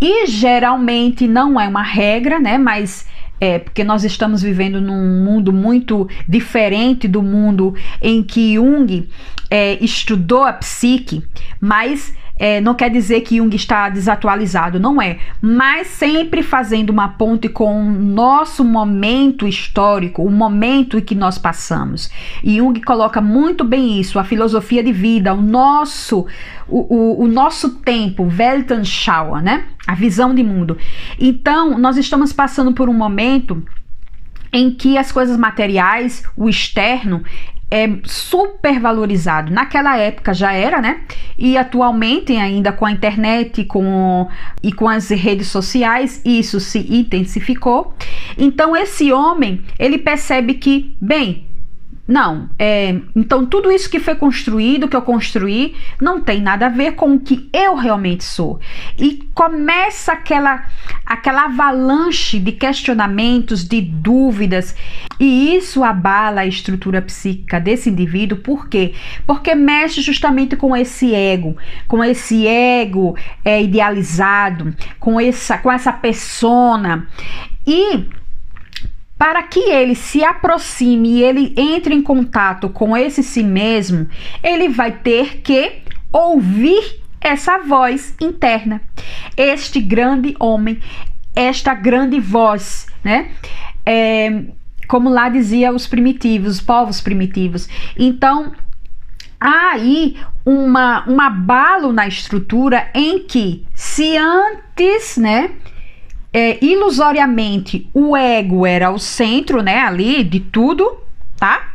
E 0.00 0.26
geralmente 0.26 1.26
não 1.26 1.60
é 1.60 1.66
uma 1.66 1.82
regra, 1.82 2.38
né, 2.38 2.56
mas 2.56 3.06
é, 3.40 3.58
porque 3.58 3.82
nós 3.82 4.04
estamos 4.04 4.42
vivendo 4.42 4.80
num 4.80 5.24
mundo 5.24 5.52
muito 5.52 6.08
diferente 6.28 7.08
do 7.08 7.20
mundo 7.20 7.74
em 8.00 8.22
que 8.22 8.54
Jung 8.54 9.08
é, 9.50 9.82
estudou 9.84 10.44
a 10.44 10.52
psique, 10.52 11.24
mas 11.60 12.14
é, 12.42 12.60
não 12.60 12.74
quer 12.74 12.90
dizer 12.90 13.20
que 13.20 13.36
Jung 13.36 13.54
está 13.54 13.88
desatualizado, 13.88 14.80
não 14.80 15.00
é. 15.00 15.20
Mas 15.40 15.86
sempre 15.86 16.42
fazendo 16.42 16.90
uma 16.90 17.10
ponte 17.10 17.48
com 17.48 17.86
o 17.86 17.92
nosso 17.92 18.64
momento 18.64 19.46
histórico, 19.46 20.24
o 20.24 20.28
momento 20.28 20.98
em 20.98 21.00
que 21.00 21.14
nós 21.14 21.38
passamos. 21.38 22.10
E 22.42 22.56
Jung 22.56 22.80
coloca 22.80 23.20
muito 23.20 23.62
bem 23.62 24.00
isso, 24.00 24.18
a 24.18 24.24
filosofia 24.24 24.82
de 24.82 24.90
vida, 24.90 25.32
o 25.32 25.40
nosso, 25.40 26.26
o, 26.66 26.80
o, 26.92 27.22
o 27.22 27.28
nosso 27.28 27.76
tempo, 27.76 28.24
Weltanschauer, 28.24 29.40
né? 29.40 29.66
A 29.86 29.94
visão 29.94 30.34
de 30.34 30.42
mundo. 30.42 30.76
Então, 31.20 31.78
nós 31.78 31.96
estamos 31.96 32.32
passando 32.32 32.72
por 32.72 32.88
um 32.88 32.92
momento 32.92 33.62
em 34.52 34.70
que 34.70 34.98
as 34.98 35.12
coisas 35.12 35.36
materiais, 35.36 36.24
o 36.36 36.48
externo, 36.48 37.22
é 37.72 37.90
super 38.04 38.78
valorizado. 38.78 39.50
Naquela 39.50 39.96
época 39.96 40.34
já 40.34 40.52
era, 40.52 40.78
né? 40.78 41.00
E 41.38 41.56
atualmente, 41.56 42.36
ainda 42.36 42.70
com 42.70 42.84
a 42.84 42.92
internet 42.92 43.64
com, 43.64 44.28
e 44.62 44.70
com 44.70 44.86
as 44.86 45.08
redes 45.08 45.48
sociais, 45.48 46.20
isso 46.22 46.60
se 46.60 46.80
intensificou. 46.94 47.94
Então, 48.36 48.76
esse 48.76 49.10
homem, 49.10 49.62
ele 49.78 49.96
percebe 49.96 50.52
que, 50.52 50.94
bem, 51.00 51.46
não, 52.06 52.50
é, 52.58 52.96
então 53.14 53.46
tudo 53.46 53.70
isso 53.70 53.88
que 53.88 54.00
foi 54.00 54.16
construído, 54.16 54.88
que 54.88 54.96
eu 54.96 55.02
construí, 55.02 55.76
não 56.00 56.20
tem 56.20 56.42
nada 56.42 56.66
a 56.66 56.68
ver 56.68 56.92
com 56.92 57.14
o 57.14 57.20
que 57.20 57.48
eu 57.52 57.76
realmente 57.76 58.24
sou. 58.24 58.58
E 58.98 59.28
começa 59.32 60.12
aquela, 60.12 60.64
aquela 61.06 61.44
avalanche 61.44 62.40
de 62.40 62.50
questionamentos, 62.50 63.64
de 63.64 63.80
dúvidas, 63.80 64.74
e 65.20 65.54
isso 65.54 65.84
abala 65.84 66.40
a 66.40 66.46
estrutura 66.46 67.00
psíquica 67.00 67.60
desse 67.60 67.88
indivíduo, 67.88 68.38
por 68.38 68.68
quê? 68.68 68.94
Porque 69.24 69.54
mexe 69.54 70.02
justamente 70.02 70.56
com 70.56 70.76
esse 70.76 71.14
ego, 71.14 71.56
com 71.86 72.02
esse 72.02 72.48
ego 72.48 73.16
é, 73.44 73.62
idealizado, 73.62 74.74
com 74.98 75.20
essa, 75.20 75.56
com 75.56 75.70
essa 75.70 75.92
persona. 75.92 77.06
E 77.64 78.08
para 79.22 79.40
que 79.44 79.60
ele 79.60 79.94
se 79.94 80.24
aproxime 80.24 81.08
e 81.08 81.22
ele 81.22 81.54
entre 81.56 81.94
em 81.94 82.02
contato 82.02 82.68
com 82.68 82.96
esse 82.96 83.22
si 83.22 83.40
mesmo, 83.40 84.08
ele 84.42 84.68
vai 84.68 84.90
ter 84.90 85.42
que 85.42 85.74
ouvir 86.10 87.00
essa 87.20 87.58
voz 87.58 88.16
interna. 88.20 88.82
Este 89.36 89.80
grande 89.80 90.34
homem, 90.40 90.80
esta 91.36 91.72
grande 91.72 92.18
voz, 92.18 92.88
né? 93.04 93.30
É, 93.86 94.42
como 94.88 95.08
lá 95.08 95.28
dizia 95.28 95.72
os 95.72 95.86
primitivos, 95.86 96.54
os 96.54 96.60
povos 96.60 97.00
primitivos. 97.00 97.68
Então, 97.96 98.52
há 99.38 99.70
aí 99.74 100.16
uma, 100.44 101.08
um 101.08 101.20
abalo 101.20 101.92
na 101.92 102.08
estrutura 102.08 102.90
em 102.92 103.20
que, 103.20 103.64
se 103.72 104.16
antes, 104.16 105.16
né? 105.16 105.52
É, 106.32 106.64
ilusoriamente 106.64 107.88
o 107.92 108.16
ego 108.16 108.66
era 108.66 108.90
o 108.90 108.98
centro, 108.98 109.62
né, 109.62 109.80
ali 109.80 110.24
de 110.24 110.40
tudo, 110.40 110.98
tá? 111.36 111.72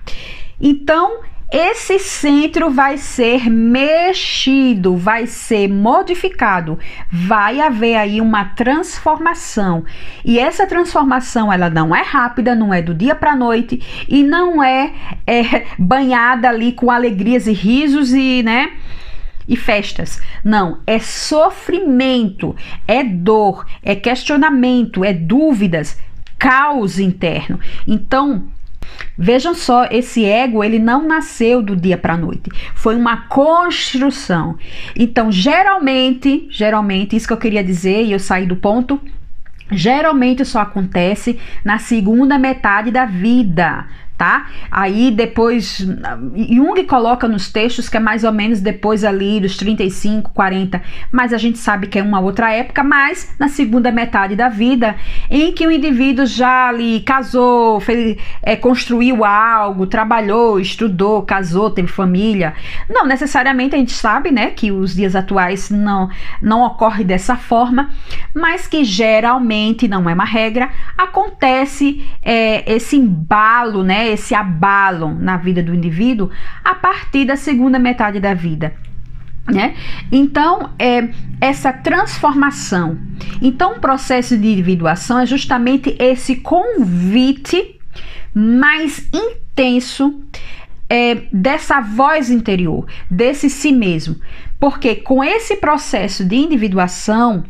Então, 0.59 1.21
esse 1.49 1.97
centro 1.97 2.69
vai 2.69 2.97
ser 2.97 3.49
mexido, 3.49 4.97
vai 4.97 5.25
ser 5.27 5.69
modificado, 5.69 6.77
vai 7.09 7.61
haver 7.61 7.95
aí 7.95 8.19
uma 8.19 8.43
transformação. 8.43 9.85
E 10.25 10.39
essa 10.39 10.67
transformação, 10.67 11.53
ela 11.53 11.69
não 11.69 11.95
é 11.95 12.01
rápida, 12.01 12.53
não 12.53 12.73
é 12.73 12.81
do 12.81 12.93
dia 12.93 13.15
para 13.15 13.33
noite 13.33 13.81
e 14.09 14.23
não 14.23 14.61
é, 14.61 14.91
é 15.25 15.65
banhada 15.79 16.49
ali 16.49 16.73
com 16.73 16.91
alegrias 16.91 17.47
e 17.47 17.53
risos 17.53 18.13
e, 18.13 18.43
né, 18.43 18.71
e 19.47 19.55
festas. 19.55 20.21
Não, 20.43 20.79
é 20.85 20.99
sofrimento, 20.99 22.55
é 22.87 23.03
dor, 23.03 23.65
é 23.81 23.95
questionamento, 23.95 25.03
é 25.03 25.13
dúvidas, 25.13 25.97
caos 26.37 26.99
interno. 26.99 27.59
Então, 27.87 28.47
Vejam 29.17 29.53
só, 29.53 29.85
esse 29.91 30.23
ego 30.23 30.63
ele 30.63 30.79
não 30.79 31.07
nasceu 31.07 31.61
do 31.61 31.75
dia 31.75 31.97
para 31.97 32.13
a 32.13 32.17
noite, 32.17 32.49
foi 32.75 32.95
uma 32.95 33.27
construção. 33.27 34.57
Então, 34.95 35.31
geralmente, 35.31 36.47
geralmente, 36.49 37.15
isso 37.15 37.27
que 37.27 37.33
eu 37.33 37.37
queria 37.37 37.63
dizer 37.63 38.03
e 38.03 38.11
eu 38.11 38.19
saí 38.19 38.45
do 38.45 38.55
ponto, 38.55 38.99
geralmente 39.71 40.45
só 40.45 40.61
acontece 40.61 41.39
na 41.65 41.79
segunda 41.79 42.37
metade 42.37 42.91
da 42.91 43.05
vida, 43.05 43.87
tá? 44.17 44.47
Aí 44.71 45.11
depois 45.11 45.85
Jung 46.49 46.83
coloca 46.85 47.27
nos 47.27 47.51
textos 47.51 47.87
que 47.87 47.97
é 47.97 47.99
mais 47.99 48.23
ou 48.23 48.31
menos 48.31 48.59
depois 48.59 49.03
ali 49.03 49.39
dos 49.39 49.55
35, 49.57 50.31
40, 50.31 50.81
mas 51.11 51.33
a 51.33 51.37
gente 51.37 51.59
sabe 51.59 51.87
que 51.87 51.99
é 51.99 52.03
uma 52.03 52.19
outra 52.19 52.51
época, 52.51 52.83
mas 52.83 53.35
na 53.39 53.47
segunda 53.47 53.91
metade 53.91 54.35
da 54.35 54.49
vida, 54.49 54.95
em 55.29 55.51
que 55.51 55.67
o 55.67 55.71
indivíduo 55.71 56.25
já 56.25 56.69
ali 56.69 57.01
casou, 57.01 57.79
fez, 57.79 58.17
é, 58.41 58.55
construiu 58.55 59.23
algo, 59.23 59.85
trabalhou, 59.85 60.59
estudou, 60.59 61.21
casou, 61.21 61.69
teve 61.69 61.87
família. 61.87 62.53
Não 62.89 63.05
necessariamente 63.05 63.75
a 63.75 63.77
gente 63.77 63.93
sabe, 63.93 64.31
né, 64.31 64.47
que 64.47 64.71
os 64.71 64.95
dias 64.95 65.15
atuais 65.15 65.69
não 65.69 66.09
não 66.41 66.63
ocorre 66.63 67.03
dessa 67.03 67.35
forma, 67.35 67.89
mas 68.33 68.67
que 68.67 68.83
geralmente 68.83 69.87
não 69.87 70.09
é 70.09 70.13
uma 70.13 70.25
regra, 70.25 70.69
acontece 70.97 72.05
é, 72.23 72.71
esse 72.71 72.95
embalo, 72.95 73.83
esse 74.07 74.33
abalo 74.33 75.13
na 75.13 75.37
vida 75.37 75.61
do 75.61 75.73
indivíduo 75.73 76.29
a 76.63 76.75
partir 76.75 77.25
da 77.25 77.35
segunda 77.35 77.79
metade 77.79 78.19
da 78.19 78.33
vida. 78.33 78.73
Né? 79.47 79.75
Então, 80.11 80.71
é 80.77 81.07
essa 81.39 81.71
transformação. 81.71 82.97
Então, 83.41 83.77
o 83.77 83.79
processo 83.79 84.37
de 84.37 84.47
individuação 84.47 85.19
é 85.19 85.25
justamente 85.25 85.95
esse 85.99 86.37
convite 86.37 87.79
mais 88.33 89.07
intenso 89.13 90.21
é, 90.89 91.15
dessa 91.31 91.81
voz 91.81 92.29
interior, 92.29 92.85
desse 93.09 93.49
si 93.49 93.71
mesmo. 93.71 94.17
Porque 94.59 94.95
com 94.95 95.23
esse 95.23 95.57
processo 95.57 96.25
de 96.25 96.35
individuação, 96.35 97.43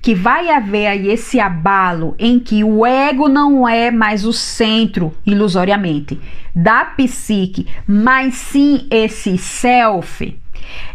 que 0.00 0.14
vai 0.14 0.48
haver 0.48 0.86
aí 0.86 1.08
esse 1.08 1.40
abalo 1.40 2.14
em 2.18 2.38
que 2.38 2.62
o 2.62 2.86
ego 2.86 3.28
não 3.28 3.68
é 3.68 3.90
mais 3.90 4.24
o 4.24 4.32
centro, 4.32 5.12
ilusoriamente, 5.26 6.20
da 6.54 6.84
psique, 6.84 7.66
mas 7.86 8.34
sim 8.34 8.86
esse 8.90 9.36
self, 9.36 10.38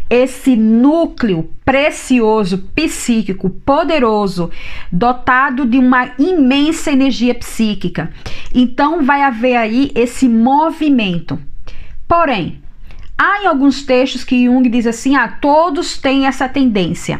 esse 0.10 0.56
núcleo 0.56 1.52
precioso, 1.66 2.70
psíquico, 2.74 3.50
poderoso, 3.50 4.50
dotado 4.90 5.66
de 5.66 5.78
uma 5.78 6.12
imensa 6.18 6.92
energia 6.92 7.36
psíquica. 7.36 8.10
Então 8.56 9.04
vai 9.04 9.22
haver 9.22 9.58
aí 9.58 9.92
esse 9.94 10.30
movimento 10.30 11.38
Porém, 12.08 12.62
há 13.18 13.44
em 13.44 13.48
alguns 13.48 13.84
textos 13.84 14.24
que 14.24 14.46
Jung 14.46 14.68
diz 14.70 14.86
assim: 14.86 15.16
ah, 15.16 15.28
todos 15.28 15.98
têm 15.98 16.28
essa 16.28 16.48
tendência. 16.48 17.20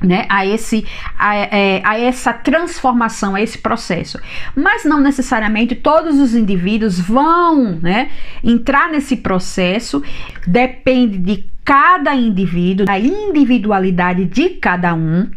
Né, 0.00 0.26
a, 0.28 0.46
esse, 0.46 0.86
a, 1.18 1.36
é, 1.36 1.82
a, 1.84 1.98
essa 1.98 2.32
transformação, 2.32 3.34
a 3.34 3.42
esse 3.42 3.58
processo. 3.58 4.18
Mas 4.54 4.84
não 4.84 5.00
necessariamente 5.00 5.74
todos 5.74 6.20
os 6.20 6.36
indivíduos 6.36 7.00
vão 7.00 7.80
né, 7.80 8.08
entrar 8.44 8.90
nesse 8.90 9.16
processo, 9.16 10.00
depende 10.46 11.18
de 11.18 11.50
cada 11.64 12.14
indivíduo, 12.14 12.86
da 12.86 12.98
individualidade 12.98 14.24
de 14.24 14.50
cada 14.50 14.94
um. 14.94 15.28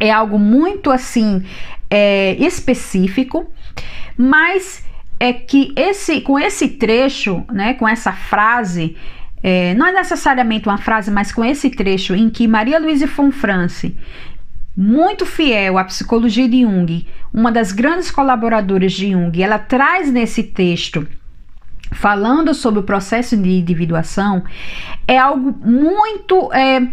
É 0.00 0.10
algo 0.10 0.38
muito 0.38 0.90
assim 0.90 1.44
é, 1.90 2.36
específico, 2.38 3.50
mas 4.16 4.82
é 5.20 5.32
que 5.32 5.72
esse 5.76 6.20
com 6.20 6.38
esse 6.38 6.68
trecho, 6.68 7.44
né, 7.52 7.74
com 7.74 7.88
essa 7.88 8.12
frase, 8.12 8.96
é, 9.42 9.74
não 9.74 9.86
é 9.86 9.92
necessariamente 9.92 10.68
uma 10.68 10.78
frase, 10.78 11.10
mas 11.10 11.32
com 11.32 11.44
esse 11.44 11.70
trecho 11.70 12.14
em 12.14 12.30
que 12.30 12.46
Maria 12.46 12.78
Luísa 12.78 13.06
Fonfrance, 13.06 13.96
muito 14.76 15.26
fiel 15.26 15.76
à 15.76 15.84
psicologia 15.84 16.48
de 16.48 16.62
Jung, 16.62 17.06
uma 17.34 17.50
das 17.50 17.72
grandes 17.72 18.10
colaboradoras 18.10 18.92
de 18.92 19.10
Jung, 19.10 19.42
ela 19.42 19.58
traz 19.58 20.10
nesse 20.10 20.42
texto 20.42 21.06
falando 21.90 22.54
sobre 22.54 22.80
o 22.80 22.84
processo 22.84 23.36
de 23.36 23.50
individuação, 23.50 24.44
é 25.06 25.18
algo 25.18 25.58
muito 25.66 26.52
é, 26.52 26.86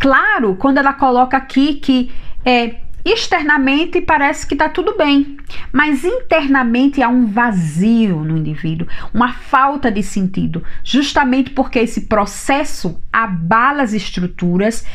claro 0.00 0.56
quando 0.56 0.78
ela 0.78 0.92
coloca 0.92 1.36
aqui 1.36 1.74
que 1.74 2.10
é, 2.44 2.74
Externamente 3.04 4.00
parece 4.00 4.46
que 4.46 4.54
está 4.54 4.68
tudo 4.68 4.96
bem, 4.96 5.36
mas 5.72 6.04
internamente 6.04 7.02
há 7.02 7.08
um 7.08 7.26
vazio 7.26 8.20
no 8.20 8.36
indivíduo, 8.36 8.86
uma 9.12 9.32
falta 9.32 9.90
de 9.90 10.02
sentido, 10.04 10.62
justamente 10.84 11.50
porque 11.50 11.80
esse 11.80 12.02
processo 12.02 13.02
abala 13.12 13.82
as 13.82 13.92
estruturas, 13.92 14.86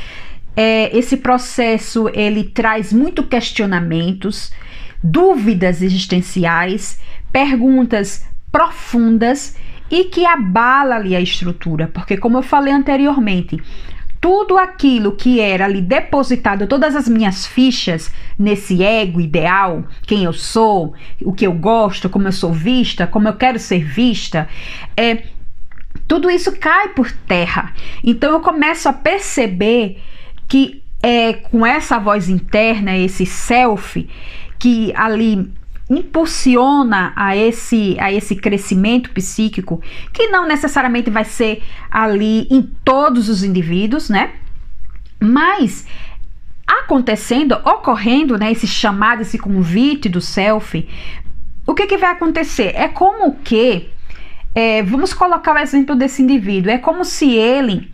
é, 0.55 0.97
esse 0.97 1.17
processo 1.17 2.09
ele 2.13 2.45
traz 2.45 2.93
muito 2.93 3.23
questionamentos, 3.23 4.53
dúvidas 5.03 5.81
existenciais, 5.81 6.99
perguntas 7.31 8.25
profundas 8.49 9.57
e 9.91 10.05
que 10.05 10.25
abala 10.25 10.95
ali 10.95 11.15
a 11.15 11.21
estrutura, 11.21 11.89
porque 11.93 12.17
como 12.17 12.37
eu 12.37 12.41
falei 12.41 12.73
anteriormente, 12.73 13.61
tudo 14.19 14.57
aquilo 14.57 15.13
que 15.13 15.39
era 15.39 15.65
ali 15.65 15.81
depositado, 15.81 16.67
todas 16.67 16.95
as 16.95 17.07
minhas 17.07 17.45
fichas 17.45 18.11
nesse 18.37 18.83
ego 18.83 19.21
ideal, 19.21 19.85
quem 20.03 20.23
eu 20.23 20.33
sou, 20.33 20.93
o 21.21 21.33
que 21.33 21.45
eu 21.45 21.53
gosto, 21.53 22.09
como 22.09 22.27
eu 22.27 22.31
sou 22.31 22.51
vista, 22.51 23.07
como 23.07 23.27
eu 23.27 23.33
quero 23.35 23.59
ser 23.59 23.83
vista, 23.83 24.47
é 24.95 25.23
tudo 26.07 26.29
isso 26.29 26.51
cai 26.57 26.89
por 26.89 27.11
terra. 27.11 27.73
Então 28.03 28.31
eu 28.31 28.39
começo 28.39 28.87
a 28.87 28.93
perceber 28.93 30.01
que 30.47 30.81
é 31.01 31.33
com 31.33 31.65
essa 31.65 31.99
voz 31.99 32.29
interna, 32.29 32.97
esse 32.97 33.25
self, 33.25 34.09
que 34.57 34.91
ali 34.95 35.51
impulsiona 35.89 37.13
a 37.15 37.35
esse, 37.35 37.97
a 37.99 38.11
esse 38.11 38.35
crescimento 38.35 39.09
psíquico, 39.11 39.81
que 40.13 40.27
não 40.27 40.47
necessariamente 40.47 41.09
vai 41.09 41.23
ser 41.23 41.63
ali 41.89 42.47
em 42.49 42.61
todos 42.61 43.29
os 43.29 43.43
indivíduos, 43.43 44.09
né? 44.09 44.33
Mas 45.19 45.85
acontecendo, 46.67 47.53
ocorrendo, 47.63 48.37
né, 48.37 48.51
esse 48.51 48.67
chamado, 48.67 49.21
esse 49.21 49.37
convite 49.37 50.09
do 50.09 50.19
self, 50.19 50.87
o 51.65 51.73
que, 51.73 51.87
que 51.87 51.97
vai 51.97 52.11
acontecer? 52.11 52.73
É 52.75 52.89
como 52.89 53.35
que, 53.35 53.89
é, 54.53 54.83
vamos 54.83 55.13
colocar 55.13 55.55
o 55.55 55.57
exemplo 55.57 55.95
desse 55.95 56.21
indivíduo, 56.21 56.71
é 56.71 56.77
como 56.77 57.05
se 57.05 57.31
ele 57.31 57.93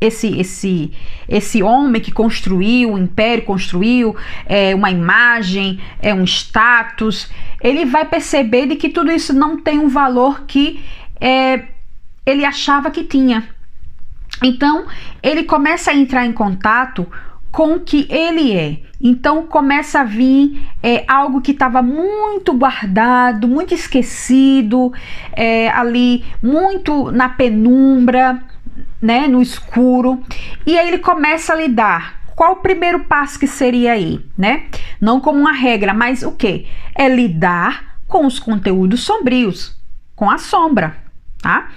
esse 0.00 0.38
esse 0.38 0.92
esse 1.28 1.62
homem 1.62 2.00
que 2.00 2.12
construiu 2.12 2.92
o 2.92 2.98
império, 2.98 3.44
construiu 3.44 4.16
é, 4.46 4.74
uma 4.74 4.90
imagem, 4.90 5.80
é 6.00 6.14
um 6.14 6.24
status, 6.24 7.30
ele 7.60 7.84
vai 7.84 8.04
perceber 8.04 8.66
de 8.66 8.76
que 8.76 8.88
tudo 8.88 9.10
isso 9.10 9.32
não 9.32 9.60
tem 9.60 9.78
um 9.78 9.88
valor 9.88 10.44
que 10.46 10.84
é, 11.20 11.64
ele 12.24 12.44
achava 12.44 12.90
que 12.90 13.04
tinha. 13.04 13.48
Então 14.42 14.86
ele 15.22 15.42
começa 15.44 15.90
a 15.90 15.94
entrar 15.94 16.24
em 16.24 16.32
contato 16.32 17.06
com 17.50 17.74
o 17.74 17.80
que 17.80 18.06
ele 18.10 18.52
é. 18.52 18.78
Então 19.00 19.46
começa 19.46 20.00
a 20.00 20.04
vir 20.04 20.64
é, 20.82 21.04
algo 21.08 21.40
que 21.40 21.52
estava 21.52 21.82
muito 21.82 22.52
guardado, 22.52 23.48
muito 23.48 23.72
esquecido, 23.72 24.92
é, 25.32 25.68
ali 25.70 26.24
muito 26.42 27.10
na 27.10 27.28
penumbra 27.28 28.42
né, 29.00 29.26
no 29.28 29.40
escuro, 29.40 30.22
e 30.66 30.78
aí 30.78 30.88
ele 30.88 30.98
começa 30.98 31.52
a 31.52 31.56
lidar. 31.56 32.18
Qual 32.34 32.52
o 32.52 32.56
primeiro 32.56 33.00
passo 33.00 33.38
que 33.38 33.46
seria 33.46 33.92
aí, 33.92 34.24
né? 34.36 34.66
Não 35.00 35.20
como 35.20 35.40
uma 35.40 35.52
regra, 35.52 35.92
mas 35.92 36.22
o 36.22 36.32
que? 36.32 36.66
É 36.94 37.08
lidar 37.08 37.98
com 38.06 38.24
os 38.24 38.38
conteúdos 38.38 39.00
sombrios, 39.00 39.76
com 40.14 40.30
a 40.30 40.38
sombra, 40.38 40.96
tá? 41.42 41.68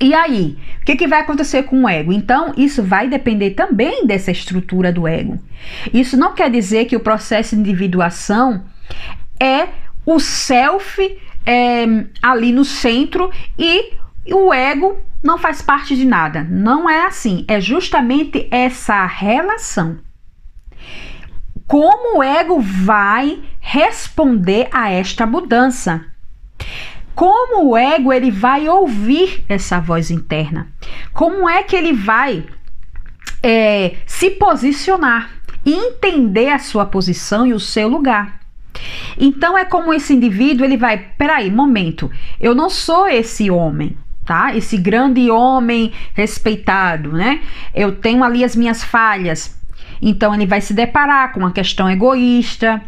E 0.00 0.14
aí, 0.14 0.56
o 0.80 0.84
que, 0.84 0.94
que 0.94 1.08
vai 1.08 1.20
acontecer 1.20 1.64
com 1.64 1.82
o 1.82 1.88
ego? 1.88 2.12
Então, 2.12 2.52
isso 2.56 2.82
vai 2.82 3.08
depender 3.08 3.50
também 3.50 4.06
dessa 4.06 4.30
estrutura 4.30 4.92
do 4.92 5.08
ego. 5.08 5.38
Isso 5.92 6.16
não 6.16 6.34
quer 6.34 6.50
dizer 6.50 6.84
que 6.84 6.94
o 6.94 7.00
processo 7.00 7.56
de 7.56 7.60
individuação 7.62 8.64
é 9.40 9.68
o 10.06 10.20
self 10.20 11.18
é, 11.44 11.84
ali 12.22 12.52
no 12.52 12.64
centro 12.64 13.30
e 13.58 13.92
o 14.32 14.52
ego 14.52 14.98
não 15.22 15.38
faz 15.38 15.62
parte 15.62 15.96
de 15.96 16.04
nada. 16.04 16.46
Não 16.48 16.88
é 16.88 17.06
assim. 17.06 17.44
É 17.48 17.60
justamente 17.60 18.48
essa 18.50 19.04
relação. 19.06 19.98
Como 21.66 22.18
o 22.18 22.22
ego 22.22 22.60
vai 22.60 23.42
responder 23.60 24.68
a 24.72 24.90
esta 24.90 25.26
mudança? 25.26 26.04
Como 27.14 27.70
o 27.70 27.76
ego 27.76 28.12
ele 28.12 28.30
vai 28.30 28.68
ouvir 28.68 29.44
essa 29.48 29.80
voz 29.80 30.10
interna? 30.10 30.68
Como 31.12 31.48
é 31.48 31.62
que 31.62 31.76
ele 31.76 31.92
vai 31.92 32.46
é, 33.42 33.96
se 34.06 34.30
posicionar 34.30 35.30
e 35.66 35.74
entender 35.74 36.50
a 36.50 36.58
sua 36.58 36.86
posição 36.86 37.46
e 37.46 37.52
o 37.52 37.60
seu 37.60 37.88
lugar? 37.88 38.40
Então 39.18 39.58
é 39.58 39.64
como 39.64 39.92
esse 39.92 40.14
indivíduo 40.14 40.64
ele 40.64 40.76
vai, 40.76 40.96
peraí, 41.18 41.50
momento, 41.50 42.10
eu 42.40 42.54
não 42.54 42.70
sou 42.70 43.08
esse 43.08 43.50
homem, 43.50 43.96
tá? 44.28 44.54
Esse 44.54 44.76
grande 44.76 45.30
homem 45.30 45.90
respeitado, 46.12 47.12
né? 47.12 47.40
Eu 47.74 47.92
tenho 47.96 48.22
ali 48.22 48.44
as 48.44 48.54
minhas 48.54 48.84
falhas. 48.84 49.58
Então 50.02 50.34
ele 50.34 50.44
vai 50.44 50.60
se 50.60 50.74
deparar 50.74 51.32
com 51.32 51.40
uma 51.40 51.50
questão 51.50 51.90
egoísta, 51.90 52.78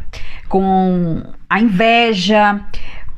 com 0.50 1.22
a 1.48 1.58
inveja, 1.58 2.60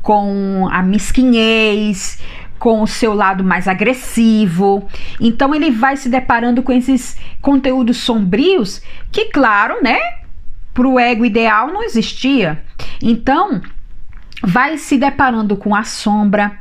com 0.00 0.68
a 0.70 0.84
mesquinhez, 0.84 2.22
com 2.60 2.80
o 2.80 2.86
seu 2.86 3.12
lado 3.12 3.42
mais 3.42 3.66
agressivo. 3.66 4.88
Então 5.20 5.52
ele 5.52 5.72
vai 5.72 5.96
se 5.96 6.08
deparando 6.08 6.62
com 6.62 6.70
esses 6.70 7.18
conteúdos 7.40 7.96
sombrios 7.96 8.80
que, 9.10 9.26
claro, 9.26 9.82
né, 9.82 9.98
para 10.72 10.86
o 10.86 10.96
ego 10.96 11.24
ideal 11.24 11.72
não 11.72 11.82
existia. 11.82 12.62
Então 13.02 13.60
vai 14.44 14.78
se 14.78 14.96
deparando 14.96 15.56
com 15.56 15.74
a 15.74 15.82
sombra. 15.82 16.56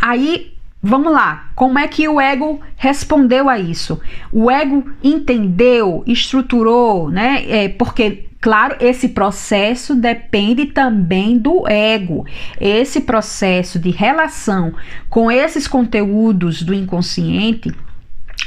Aí 0.00 0.53
Vamos 0.86 1.10
lá, 1.10 1.48
como 1.54 1.78
é 1.78 1.88
que 1.88 2.06
o 2.06 2.20
ego 2.20 2.60
respondeu 2.76 3.48
a 3.48 3.58
isso? 3.58 3.98
O 4.30 4.50
ego 4.50 4.84
entendeu, 5.02 6.04
estruturou, 6.06 7.08
né? 7.08 7.42
É, 7.48 7.68
porque, 7.70 8.28
claro, 8.38 8.76
esse 8.78 9.08
processo 9.08 9.94
depende 9.94 10.66
também 10.66 11.38
do 11.38 11.66
ego. 11.66 12.26
Esse 12.60 13.00
processo 13.00 13.78
de 13.78 13.88
relação 13.88 14.74
com 15.08 15.32
esses 15.32 15.66
conteúdos 15.66 16.62
do 16.62 16.74
inconsciente, 16.74 17.72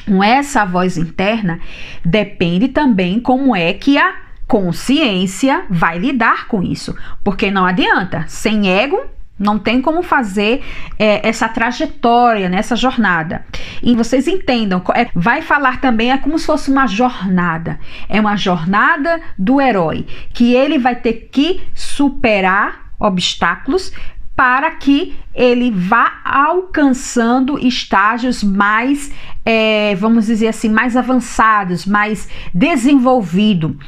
com 0.06 0.24
essa 0.24 0.64
voz 0.64 0.96
interna, 0.96 1.60
depende 2.06 2.68
também 2.68 3.20
como 3.20 3.56
é 3.56 3.74
que 3.74 3.98
a 3.98 4.14
consciência 4.48 5.66
vai 5.72 5.98
lidar 5.98 6.48
com 6.48 6.62
isso. 6.62 6.96
Porque 7.24 7.50
não 7.50 7.66
adianta, 7.66 8.26
sem 8.28 8.70
ego 8.70 9.17
não 9.40 9.60
tem 9.60 9.82
como 9.82 10.02
fazer 10.02 10.64
é, 10.98 11.28
essa 11.28 11.48
trajetória 11.48 12.50
nessa 12.50 12.76
jornada. 12.76 13.46
E 13.82 13.96
vocês 13.96 14.28
entendam, 14.28 14.82
é, 14.96 15.10
vai 15.14 15.42
falar 15.42 15.80
também 15.80 16.12
é 16.12 16.18
como 16.18 16.40
se 16.40 16.46
fosse 16.46 16.72
uma 16.72 16.88
jornada. 16.88 17.80
É 18.10 18.20
uma 18.20 18.36
jornada 18.36 19.22
do 19.38 19.62
herói, 19.62 20.06
que 20.34 20.56
ele 20.56 20.78
vai 20.78 20.96
ter 20.96 21.30
que 21.32 21.62
superar 21.74 22.88
obstáculos 23.00 23.92
para 24.36 24.70
que 24.72 25.16
ele 25.34 25.72
vá 25.72 26.22
alcançando 26.24 27.58
estágios 27.58 28.44
mais, 28.44 29.12
é, 29.44 29.96
vamos 29.96 30.28
dizer 30.28 30.50
assim, 30.50 30.70
mais 30.70 30.96
avançados, 30.96 31.88
mais 31.88 32.30
desenvolvido. 32.54 33.80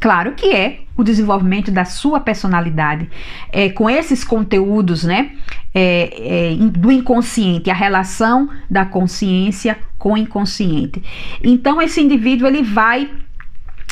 Claro 0.00 0.32
que 0.32 0.52
é 0.52 0.83
o 0.96 1.02
desenvolvimento 1.02 1.70
da 1.70 1.84
sua 1.84 2.20
personalidade, 2.20 3.10
é, 3.52 3.68
com 3.68 3.90
esses 3.90 4.22
conteúdos, 4.24 5.04
né? 5.04 5.32
é, 5.74 6.52
é, 6.52 6.56
do 6.56 6.92
inconsciente, 6.92 7.68
a 7.68 7.74
relação 7.74 8.48
da 8.70 8.86
consciência 8.86 9.76
com 9.98 10.12
o 10.12 10.16
inconsciente. 10.16 11.02
Então 11.42 11.82
esse 11.82 12.00
indivíduo 12.00 12.46
ele 12.46 12.62
vai 12.62 13.10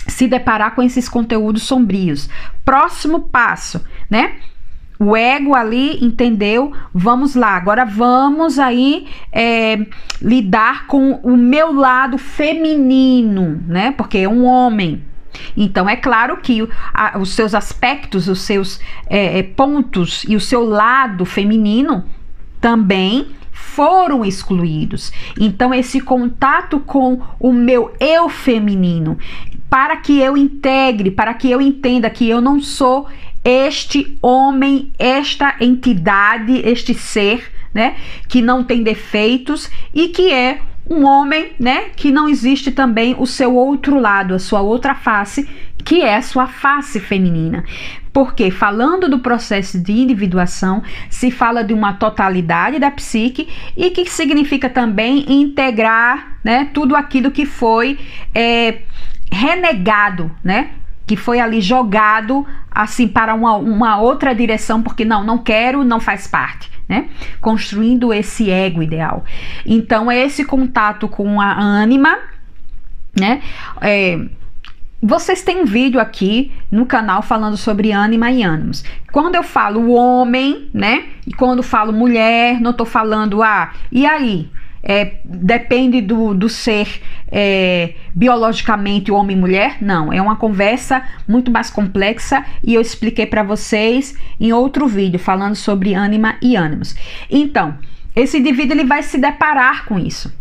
se 0.06 0.28
deparar 0.28 0.74
com 0.74 0.82
esses 0.82 1.08
conteúdos 1.08 1.64
sombrios. 1.64 2.30
Próximo 2.64 3.20
passo, 3.20 3.84
né? 4.08 4.36
O 4.98 5.16
ego 5.16 5.56
ali 5.56 6.04
entendeu, 6.04 6.72
vamos 6.94 7.34
lá, 7.34 7.56
agora 7.56 7.84
vamos 7.84 8.56
aí 8.60 9.08
é, 9.32 9.84
lidar 10.20 10.86
com 10.86 11.14
o 11.24 11.36
meu 11.36 11.72
lado 11.72 12.16
feminino, 12.18 13.60
né? 13.66 13.90
Porque 13.90 14.18
é 14.18 14.28
um 14.28 14.44
homem, 14.44 15.02
então, 15.56 15.88
é 15.88 15.96
claro 15.96 16.38
que 16.38 16.66
a, 16.92 17.18
os 17.18 17.30
seus 17.30 17.54
aspectos, 17.54 18.28
os 18.28 18.40
seus 18.42 18.80
é, 19.06 19.38
é, 19.38 19.42
pontos 19.42 20.24
e 20.28 20.36
o 20.36 20.40
seu 20.40 20.64
lado 20.64 21.24
feminino 21.24 22.04
também 22.60 23.28
foram 23.50 24.24
excluídos. 24.24 25.12
Então, 25.38 25.72
esse 25.72 26.00
contato 26.00 26.80
com 26.80 27.20
o 27.38 27.52
meu 27.52 27.94
eu 27.98 28.28
feminino, 28.28 29.18
para 29.68 29.96
que 29.96 30.18
eu 30.20 30.36
integre, 30.36 31.10
para 31.10 31.32
que 31.34 31.50
eu 31.50 31.60
entenda 31.60 32.10
que 32.10 32.28
eu 32.28 32.40
não 32.40 32.60
sou 32.60 33.08
este 33.44 34.16
homem, 34.22 34.92
esta 34.98 35.56
entidade, 35.60 36.60
este 36.64 36.94
ser, 36.94 37.50
né, 37.74 37.96
que 38.28 38.42
não 38.42 38.62
tem 38.62 38.82
defeitos 38.82 39.70
e 39.94 40.08
que 40.08 40.30
é 40.30 40.60
um 40.88 41.04
homem, 41.04 41.52
né, 41.58 41.90
que 41.96 42.10
não 42.10 42.28
existe 42.28 42.70
também 42.70 43.14
o 43.18 43.26
seu 43.26 43.54
outro 43.54 43.98
lado, 43.98 44.34
a 44.34 44.38
sua 44.38 44.60
outra 44.60 44.94
face, 44.94 45.48
que 45.84 46.02
é 46.02 46.16
a 46.16 46.22
sua 46.22 46.46
face 46.46 47.00
feminina. 47.00 47.64
Porque 48.12 48.50
falando 48.50 49.08
do 49.08 49.20
processo 49.20 49.78
de 49.80 49.92
individuação, 49.92 50.82
se 51.08 51.30
fala 51.30 51.64
de 51.64 51.72
uma 51.72 51.94
totalidade 51.94 52.78
da 52.78 52.90
psique 52.90 53.48
e 53.76 53.90
que 53.90 54.04
significa 54.10 54.68
também 54.68 55.24
integrar, 55.32 56.38
né, 56.44 56.68
tudo 56.74 56.94
aquilo 56.94 57.30
que 57.30 57.46
foi 57.46 57.98
é, 58.34 58.80
renegado, 59.30 60.30
né, 60.44 60.70
que 61.06 61.16
foi 61.16 61.40
ali 61.40 61.60
jogado 61.60 62.46
assim 62.70 63.08
para 63.08 63.34
uma, 63.34 63.56
uma 63.56 64.00
outra 64.00 64.34
direção, 64.34 64.82
porque 64.82 65.04
não, 65.04 65.24
não 65.24 65.38
quero, 65.38 65.84
não 65.84 66.00
faz 66.00 66.26
parte 66.26 66.70
né? 66.92 67.09
Construindo 67.40 68.12
esse 68.12 68.50
ego 68.50 68.83
ideal. 68.83 69.24
Então, 69.64 70.11
é 70.11 70.22
esse 70.22 70.44
contato 70.44 71.09
com 71.09 71.40
a 71.40 71.59
ânima, 71.59 72.18
né? 73.18 73.40
É, 73.81 74.20
vocês 75.02 75.42
têm 75.42 75.62
um 75.62 75.64
vídeo 75.64 75.98
aqui 75.98 76.52
no 76.70 76.85
canal 76.85 77.22
falando 77.22 77.57
sobre 77.57 77.92
ânima 77.92 78.31
e 78.31 78.42
ânimos. 78.42 78.85
Quando 79.11 79.37
eu 79.37 79.42
falo 79.42 79.90
homem, 79.92 80.68
né? 80.74 81.07
E 81.26 81.33
quando 81.33 81.62
falo 81.62 81.94
mulher, 81.94 82.61
não 82.61 82.74
tô 82.74 82.85
falando, 82.85 83.42
ah, 83.42 83.72
e 83.90 84.05
aí? 84.05 84.50
É, 84.82 85.12
depende 85.24 86.00
do, 86.00 86.34
do 86.34 86.48
ser 86.48 87.00
é, 87.30 87.94
biologicamente 88.14 89.12
homem 89.12 89.36
e 89.36 89.40
mulher? 89.40 89.76
Não, 89.80 90.12
é 90.12 90.20
uma 90.20 90.36
conversa 90.36 91.02
muito 91.26 91.50
mais 91.50 91.70
complexa 91.70 92.44
e 92.62 92.74
eu 92.74 92.80
expliquei 92.80 93.26
para 93.26 93.42
vocês 93.42 94.16
em 94.40 94.52
outro 94.52 94.86
vídeo 94.86 95.18
falando 95.18 95.54
sobre 95.54 95.94
ânima 95.94 96.36
e 96.42 96.56
ânimos. 96.56 96.96
Então, 97.30 97.78
esse 98.14 98.38
indivíduo 98.38 98.74
ele 98.74 98.84
vai 98.84 99.02
se 99.02 99.18
deparar 99.18 99.84
com 99.84 99.98
isso. 99.98 100.32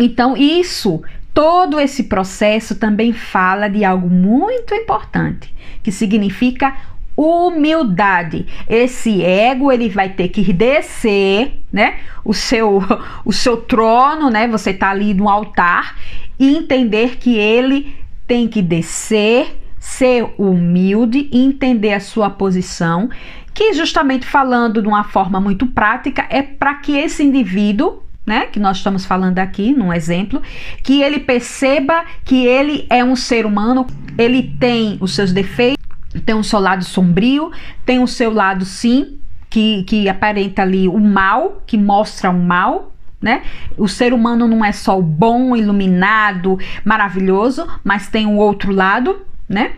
Então, 0.00 0.36
isso, 0.36 1.02
todo 1.32 1.78
esse 1.78 2.04
processo 2.04 2.74
também 2.74 3.12
fala 3.12 3.68
de 3.68 3.84
algo 3.84 4.08
muito 4.08 4.74
importante, 4.74 5.54
que 5.82 5.92
significa 5.92 6.74
humildade. 7.20 8.46
Esse 8.66 9.22
ego 9.22 9.70
ele 9.70 9.90
vai 9.90 10.08
ter 10.08 10.28
que 10.28 10.52
descer, 10.52 11.60
né? 11.70 11.98
O 12.24 12.32
seu 12.32 12.82
o 13.24 13.32
seu 13.32 13.58
trono, 13.58 14.30
né? 14.30 14.48
Você 14.48 14.72
tá 14.72 14.90
ali 14.90 15.12
no 15.12 15.28
altar 15.28 15.96
e 16.38 16.56
entender 16.56 17.18
que 17.18 17.36
ele 17.36 17.94
tem 18.26 18.48
que 18.48 18.62
descer, 18.62 19.58
ser 19.78 20.32
humilde, 20.38 21.28
entender 21.32 21.92
a 21.92 22.00
sua 22.00 22.30
posição, 22.30 23.10
que 23.52 23.74
justamente 23.74 24.24
falando 24.24 24.80
de 24.80 24.88
uma 24.88 25.04
forma 25.04 25.40
muito 25.40 25.66
prática 25.66 26.26
é 26.30 26.40
para 26.40 26.76
que 26.76 26.96
esse 26.96 27.22
indivíduo 27.22 28.02
né, 28.24 28.46
que 28.46 28.60
nós 28.60 28.76
estamos 28.76 29.04
falando 29.04 29.38
aqui, 29.40 29.72
num 29.72 29.92
exemplo, 29.92 30.40
que 30.84 31.02
ele 31.02 31.18
perceba 31.18 32.04
que 32.24 32.46
ele 32.46 32.86
é 32.88 33.02
um 33.02 33.16
ser 33.16 33.44
humano, 33.44 33.86
ele 34.16 34.54
tem 34.60 34.98
os 35.00 35.14
seus 35.14 35.32
defeitos, 35.32 35.79
tem 36.20 36.34
o 36.34 36.44
seu 36.44 36.58
lado 36.58 36.84
sombrio, 36.84 37.50
tem 37.84 38.02
o 38.02 38.06
seu 38.06 38.32
lado 38.32 38.64
sim, 38.64 39.18
que, 39.48 39.82
que 39.84 40.08
aparenta 40.08 40.62
ali 40.62 40.86
o 40.88 40.98
mal, 40.98 41.62
que 41.66 41.76
mostra 41.76 42.30
o 42.30 42.38
mal, 42.38 42.92
né? 43.20 43.42
O 43.76 43.88
ser 43.88 44.14
humano 44.14 44.48
não 44.48 44.64
é 44.64 44.72
só 44.72 44.98
o 44.98 45.02
bom, 45.02 45.54
iluminado, 45.54 46.58
maravilhoso, 46.84 47.66
mas 47.84 48.08
tem 48.08 48.26
o 48.26 48.36
outro 48.36 48.72
lado, 48.72 49.26
né? 49.48 49.72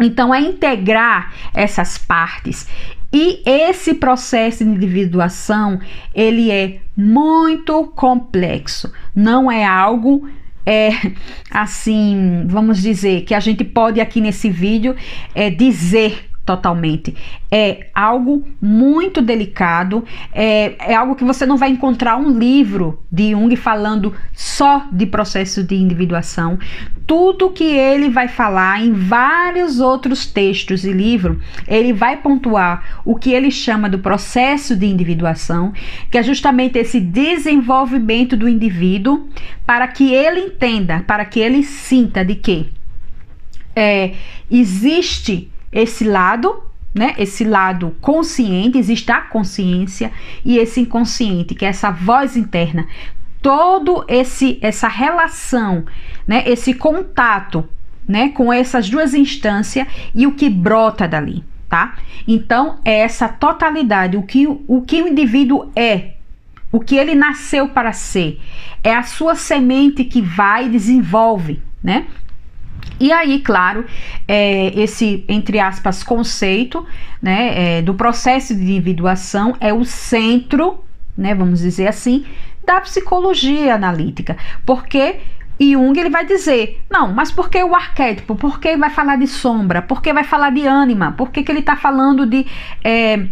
Então 0.00 0.34
é 0.34 0.40
integrar 0.40 1.32
essas 1.52 1.98
partes. 1.98 2.68
E 3.12 3.42
esse 3.46 3.94
processo 3.94 4.64
de 4.64 4.70
individuação, 4.70 5.78
ele 6.12 6.50
é 6.50 6.80
muito 6.96 7.84
complexo. 7.94 8.92
Não 9.14 9.50
é 9.50 9.64
algo 9.64 10.28
é 10.66 10.90
assim, 11.50 12.44
vamos 12.46 12.80
dizer, 12.80 13.22
que 13.22 13.34
a 13.34 13.40
gente 13.40 13.64
pode 13.64 14.00
aqui 14.00 14.20
nesse 14.20 14.50
vídeo 14.50 14.96
é, 15.34 15.50
dizer 15.50 16.30
totalmente. 16.44 17.14
É 17.50 17.86
algo 17.94 18.46
muito 18.60 19.22
delicado, 19.22 20.04
é, 20.32 20.74
é 20.90 20.94
algo 20.94 21.14
que 21.14 21.24
você 21.24 21.46
não 21.46 21.56
vai 21.56 21.70
encontrar 21.70 22.16
um 22.16 22.38
livro 22.38 23.02
de 23.10 23.30
Jung 23.30 23.54
falando 23.56 24.14
só 24.32 24.86
de 24.92 25.06
processo 25.06 25.62
de 25.62 25.74
individuação. 25.74 26.58
Tudo 27.06 27.50
que 27.50 27.64
ele 27.64 28.08
vai 28.08 28.28
falar 28.28 28.82
em 28.82 28.92
vários 28.92 29.80
outros 29.80 30.26
textos 30.26 30.84
e 30.84 30.92
livros, 30.92 31.38
ele 31.66 31.92
vai 31.92 32.16
pontuar 32.16 33.02
o 33.04 33.14
que 33.14 33.32
ele 33.32 33.50
chama 33.50 33.88
do 33.88 33.98
processo 33.98 34.76
de 34.76 34.86
individuação, 34.86 35.72
que 36.10 36.18
é 36.18 36.22
justamente 36.22 36.78
esse 36.78 37.00
desenvolvimento 37.00 38.36
do 38.36 38.48
indivíduo 38.48 39.28
para 39.66 39.86
que 39.88 40.12
ele 40.12 40.40
entenda, 40.40 41.04
para 41.06 41.24
que 41.24 41.40
ele 41.40 41.62
sinta 41.62 42.24
de 42.24 42.34
que 42.34 42.72
é, 43.76 44.14
existe 44.50 45.50
esse 45.74 46.04
lado, 46.04 46.62
né? 46.94 47.14
Esse 47.18 47.44
lado 47.44 47.94
consciente, 48.00 48.78
existe 48.78 49.10
a 49.10 49.20
consciência 49.20 50.12
e 50.44 50.56
esse 50.58 50.80
inconsciente, 50.80 51.54
que 51.54 51.64
é 51.64 51.68
essa 51.68 51.90
voz 51.90 52.36
interna. 52.36 52.86
Todo 53.42 54.04
esse 54.08 54.58
essa 54.62 54.88
relação, 54.88 55.84
né? 56.26 56.44
Esse 56.46 56.72
contato, 56.72 57.68
né, 58.06 58.28
com 58.28 58.52
essas 58.52 58.88
duas 58.88 59.14
instâncias 59.14 59.86
e 60.14 60.26
o 60.26 60.32
que 60.32 60.48
brota 60.48 61.08
dali, 61.08 61.42
tá? 61.68 61.96
Então, 62.28 62.78
é 62.84 63.00
essa 63.00 63.28
totalidade, 63.28 64.16
o 64.16 64.22
que 64.22 64.46
o 64.46 64.82
que 64.82 65.02
o 65.02 65.08
indivíduo 65.08 65.70
é, 65.74 66.14
o 66.70 66.80
que 66.80 66.96
ele 66.96 67.14
nasceu 67.14 67.68
para 67.68 67.92
ser, 67.92 68.40
é 68.82 68.94
a 68.94 69.02
sua 69.02 69.34
semente 69.34 70.04
que 70.04 70.20
vai 70.20 70.66
e 70.66 70.70
desenvolve, 70.70 71.62
né? 71.82 72.06
E 72.98 73.12
aí, 73.12 73.40
claro, 73.40 73.84
é, 74.26 74.68
esse, 74.78 75.24
entre 75.28 75.58
aspas, 75.58 76.02
conceito 76.02 76.86
né, 77.20 77.78
é, 77.78 77.82
do 77.82 77.94
processo 77.94 78.54
de 78.54 78.62
individuação 78.62 79.56
é 79.60 79.72
o 79.72 79.84
centro, 79.84 80.84
né, 81.16 81.34
vamos 81.34 81.60
dizer 81.60 81.88
assim, 81.88 82.24
da 82.64 82.80
psicologia 82.80 83.74
analítica. 83.74 84.36
Porque 84.64 85.20
Jung 85.60 85.98
ele 85.98 86.10
vai 86.10 86.24
dizer, 86.24 86.82
não, 86.90 87.12
mas 87.12 87.30
por 87.30 87.48
que 87.50 87.62
o 87.62 87.74
arquétipo? 87.74 88.34
Por 88.36 88.60
que 88.60 88.76
vai 88.76 88.90
falar 88.90 89.16
de 89.16 89.26
sombra? 89.26 89.82
Por 89.82 90.00
que 90.00 90.12
vai 90.12 90.24
falar 90.24 90.50
de 90.50 90.66
ânima? 90.66 91.12
Por 91.12 91.30
que, 91.30 91.42
que 91.42 91.50
ele 91.50 91.60
está 91.60 91.76
falando 91.76 92.26
de. 92.26 92.46
É, 92.82 93.26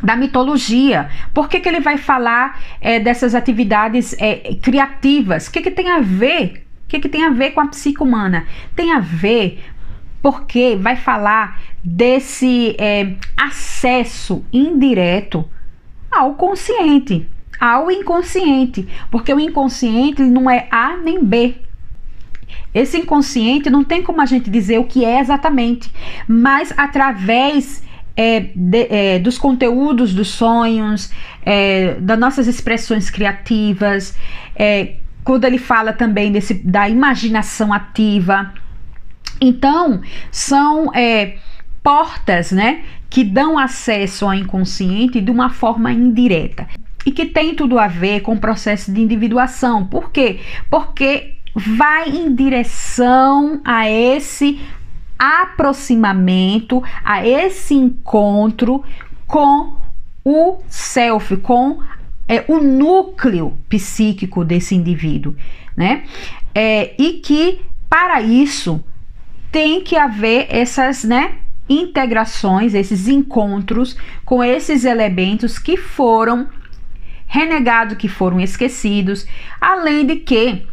da 0.00 0.14
mitologia. 0.14 1.08
Por 1.34 1.48
que, 1.48 1.58
que 1.58 1.68
ele 1.68 1.80
vai 1.80 1.98
falar 1.98 2.60
é, 2.80 3.00
dessas 3.00 3.34
atividades 3.34 4.14
é, 4.20 4.54
criativas? 4.62 5.48
O 5.48 5.50
que, 5.50 5.60
que 5.60 5.72
tem 5.72 5.90
a 5.90 5.98
ver 5.98 6.67
o 6.88 6.90
que, 6.90 7.00
que 7.00 7.08
tem 7.10 7.22
a 7.22 7.28
ver 7.28 7.50
com 7.50 7.60
a 7.60 7.66
psique 7.66 8.02
humana? 8.02 8.46
Tem 8.74 8.92
a 8.92 8.98
ver 8.98 9.62
porque 10.22 10.74
vai 10.74 10.96
falar 10.96 11.60
desse 11.84 12.74
é, 12.78 13.14
acesso 13.36 14.42
indireto 14.50 15.44
ao 16.10 16.32
consciente, 16.34 17.28
ao 17.60 17.90
inconsciente, 17.90 18.88
porque 19.10 19.34
o 19.34 19.38
inconsciente 19.38 20.22
não 20.22 20.48
é 20.48 20.66
A 20.70 20.96
nem 20.96 21.22
B. 21.22 21.56
Esse 22.72 22.96
inconsciente 22.96 23.68
não 23.68 23.84
tem 23.84 24.02
como 24.02 24.22
a 24.22 24.26
gente 24.26 24.48
dizer 24.48 24.78
o 24.78 24.84
que 24.84 25.04
é 25.04 25.20
exatamente, 25.20 25.92
mas 26.26 26.72
através 26.74 27.84
é, 28.16 28.40
de, 28.54 28.86
é, 28.88 29.18
dos 29.18 29.36
conteúdos 29.36 30.14
dos 30.14 30.28
sonhos, 30.28 31.12
é, 31.44 31.96
das 32.00 32.18
nossas 32.18 32.46
expressões 32.46 33.10
criativas, 33.10 34.16
é, 34.56 34.94
quando 35.28 35.44
ele 35.44 35.58
fala 35.58 35.92
também 35.92 36.32
desse, 36.32 36.54
da 36.54 36.88
imaginação 36.88 37.70
ativa. 37.70 38.50
Então, 39.38 40.00
são 40.32 40.90
é, 40.94 41.36
portas, 41.82 42.50
né, 42.50 42.82
que 43.10 43.22
dão 43.22 43.58
acesso 43.58 44.24
ao 44.24 44.32
inconsciente 44.32 45.20
de 45.20 45.30
uma 45.30 45.50
forma 45.50 45.92
indireta 45.92 46.66
e 47.04 47.12
que 47.12 47.26
tem 47.26 47.54
tudo 47.54 47.78
a 47.78 47.86
ver 47.86 48.20
com 48.20 48.36
o 48.36 48.40
processo 48.40 48.90
de 48.90 49.02
individuação. 49.02 49.84
Por 49.84 50.10
quê? 50.10 50.40
Porque 50.70 51.34
vai 51.54 52.08
em 52.08 52.34
direção 52.34 53.60
a 53.66 53.86
esse 53.86 54.58
aproximamento, 55.18 56.82
a 57.04 57.26
esse 57.26 57.74
encontro 57.74 58.82
com 59.26 59.74
o 60.24 60.56
self, 60.70 61.36
com 61.36 61.82
é, 62.28 62.44
o 62.46 62.60
núcleo 62.60 63.56
psíquico 63.68 64.44
desse 64.44 64.74
indivíduo, 64.74 65.34
né? 65.76 66.04
É, 66.54 66.94
e 66.98 67.14
que 67.14 67.60
para 67.88 68.20
isso 68.20 68.84
tem 69.50 69.80
que 69.80 69.96
haver 69.96 70.46
essas, 70.50 71.04
né? 71.04 71.36
Integrações, 71.68 72.74
esses 72.74 73.08
encontros 73.08 73.96
com 74.24 74.44
esses 74.44 74.84
elementos 74.84 75.58
que 75.58 75.76
foram 75.76 76.48
renegados, 77.26 77.96
que 77.96 78.08
foram 78.08 78.40
esquecidos, 78.40 79.26
além 79.60 80.06
de 80.06 80.16
que 80.16 80.66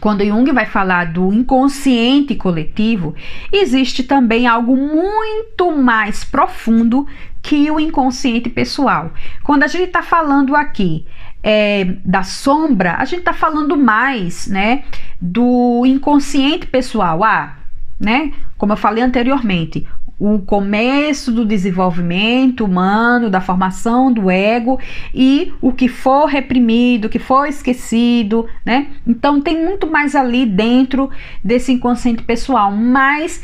quando 0.00 0.24
Jung 0.24 0.50
vai 0.52 0.66
falar 0.66 1.12
do 1.12 1.32
inconsciente 1.32 2.34
coletivo, 2.34 3.14
existe 3.52 4.02
também 4.02 4.46
algo 4.46 4.76
muito 4.76 5.70
mais 5.76 6.24
profundo 6.24 7.06
que 7.42 7.70
o 7.70 7.78
inconsciente 7.78 8.48
pessoal. 8.48 9.12
Quando 9.42 9.62
a 9.62 9.66
gente 9.66 9.84
está 9.84 10.02
falando 10.02 10.56
aqui 10.56 11.06
é, 11.42 11.84
da 12.04 12.22
sombra, 12.22 12.96
a 12.98 13.04
gente 13.04 13.20
está 13.20 13.32
falando 13.32 13.76
mais, 13.76 14.46
né, 14.46 14.84
do 15.20 15.84
inconsciente 15.86 16.66
pessoal. 16.66 17.22
Ah, 17.22 17.58
né? 17.98 18.32
Como 18.56 18.72
eu 18.72 18.76
falei 18.76 19.02
anteriormente, 19.02 19.86
o 20.18 20.38
começo 20.38 21.32
do 21.32 21.44
desenvolvimento 21.44 22.64
humano, 22.64 23.28
da 23.28 23.40
formação 23.40 24.12
do 24.12 24.30
ego 24.30 24.78
e 25.12 25.52
o 25.60 25.72
que 25.72 25.88
for 25.88 26.26
reprimido, 26.26 27.06
o 27.06 27.08
que 27.08 27.18
for 27.18 27.46
esquecido, 27.46 28.48
né? 28.64 28.88
Então 29.06 29.40
tem 29.40 29.64
muito 29.64 29.86
mais 29.86 30.14
ali 30.14 30.46
dentro 30.46 31.10
desse 31.42 31.72
inconsciente 31.72 32.22
pessoal, 32.22 32.70
mas 32.70 33.42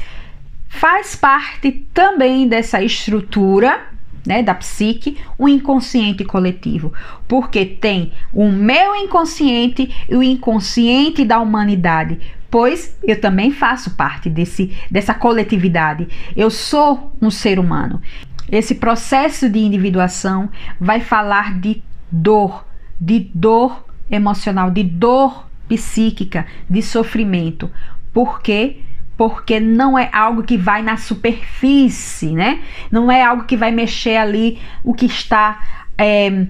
faz 0.69 1.17
parte 1.17 1.87
também 1.93 2.47
dessa 2.47 2.83
estrutura 2.83 3.91
né, 4.25 4.43
da 4.43 4.55
psique, 4.55 5.19
o 5.39 5.49
inconsciente 5.49 6.25
coletivo, 6.25 6.93
porque 7.27 7.65
tem 7.65 8.13
o 8.33 8.49
meu 8.49 8.95
inconsciente 8.95 9.91
e 10.09 10.15
o 10.15 10.23
inconsciente 10.23 11.25
da 11.25 11.41
humanidade, 11.41 12.21
pois 12.51 12.97
eu 13.03 13.21
também 13.21 13.51
faço 13.51 13.93
parte 13.93 14.29
desse, 14.29 14.77
dessa 14.91 15.15
coletividade. 15.15 16.09
Eu 16.37 16.51
sou 16.51 17.17
um 17.23 17.31
ser 17.31 17.59
humano. 17.59 18.03
Esse 18.51 18.75
processo 18.75 19.49
de 19.49 19.61
individuação 19.61 20.49
vai 20.81 21.01
falar 21.01 21.61
de 21.61 21.83
dor, 22.11 22.67
de 23.01 23.31
dor 23.33 23.85
emocional, 24.11 24.71
de 24.71 24.83
dor 24.83 25.49
psíquica, 25.69 26.47
de 26.69 26.83
sofrimento. 26.83 27.71
Por 28.13 28.43
quê? 28.43 28.81
Porque 29.17 29.61
não 29.61 29.97
é 29.97 30.11
algo 30.13 30.43
que 30.43 30.57
vai 30.57 30.83
na 30.83 30.97
superfície, 30.97 32.33
né? 32.33 32.61
Não 32.91 33.11
é 33.13 33.23
algo 33.23 33.45
que 33.45 33.57
vai 33.57 33.71
mexer 33.71 34.17
ali 34.17 34.59
o 34.83 34.93
que 34.93 35.07
está. 35.07 35.63
É, 35.97 36.47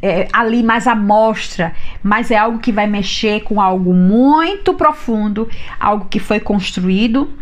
é, 0.00 0.28
ali 0.32 0.62
mais 0.62 0.86
à 0.86 0.94
mostra, 0.94 1.74
mas 2.02 2.30
é 2.30 2.36
algo 2.36 2.58
que 2.58 2.72
vai 2.72 2.86
mexer 2.86 3.42
com 3.42 3.60
algo 3.60 3.94
muito 3.94 4.74
profundo, 4.74 5.48
algo 5.80 6.06
que 6.06 6.18
foi 6.18 6.40
construído 6.40 7.32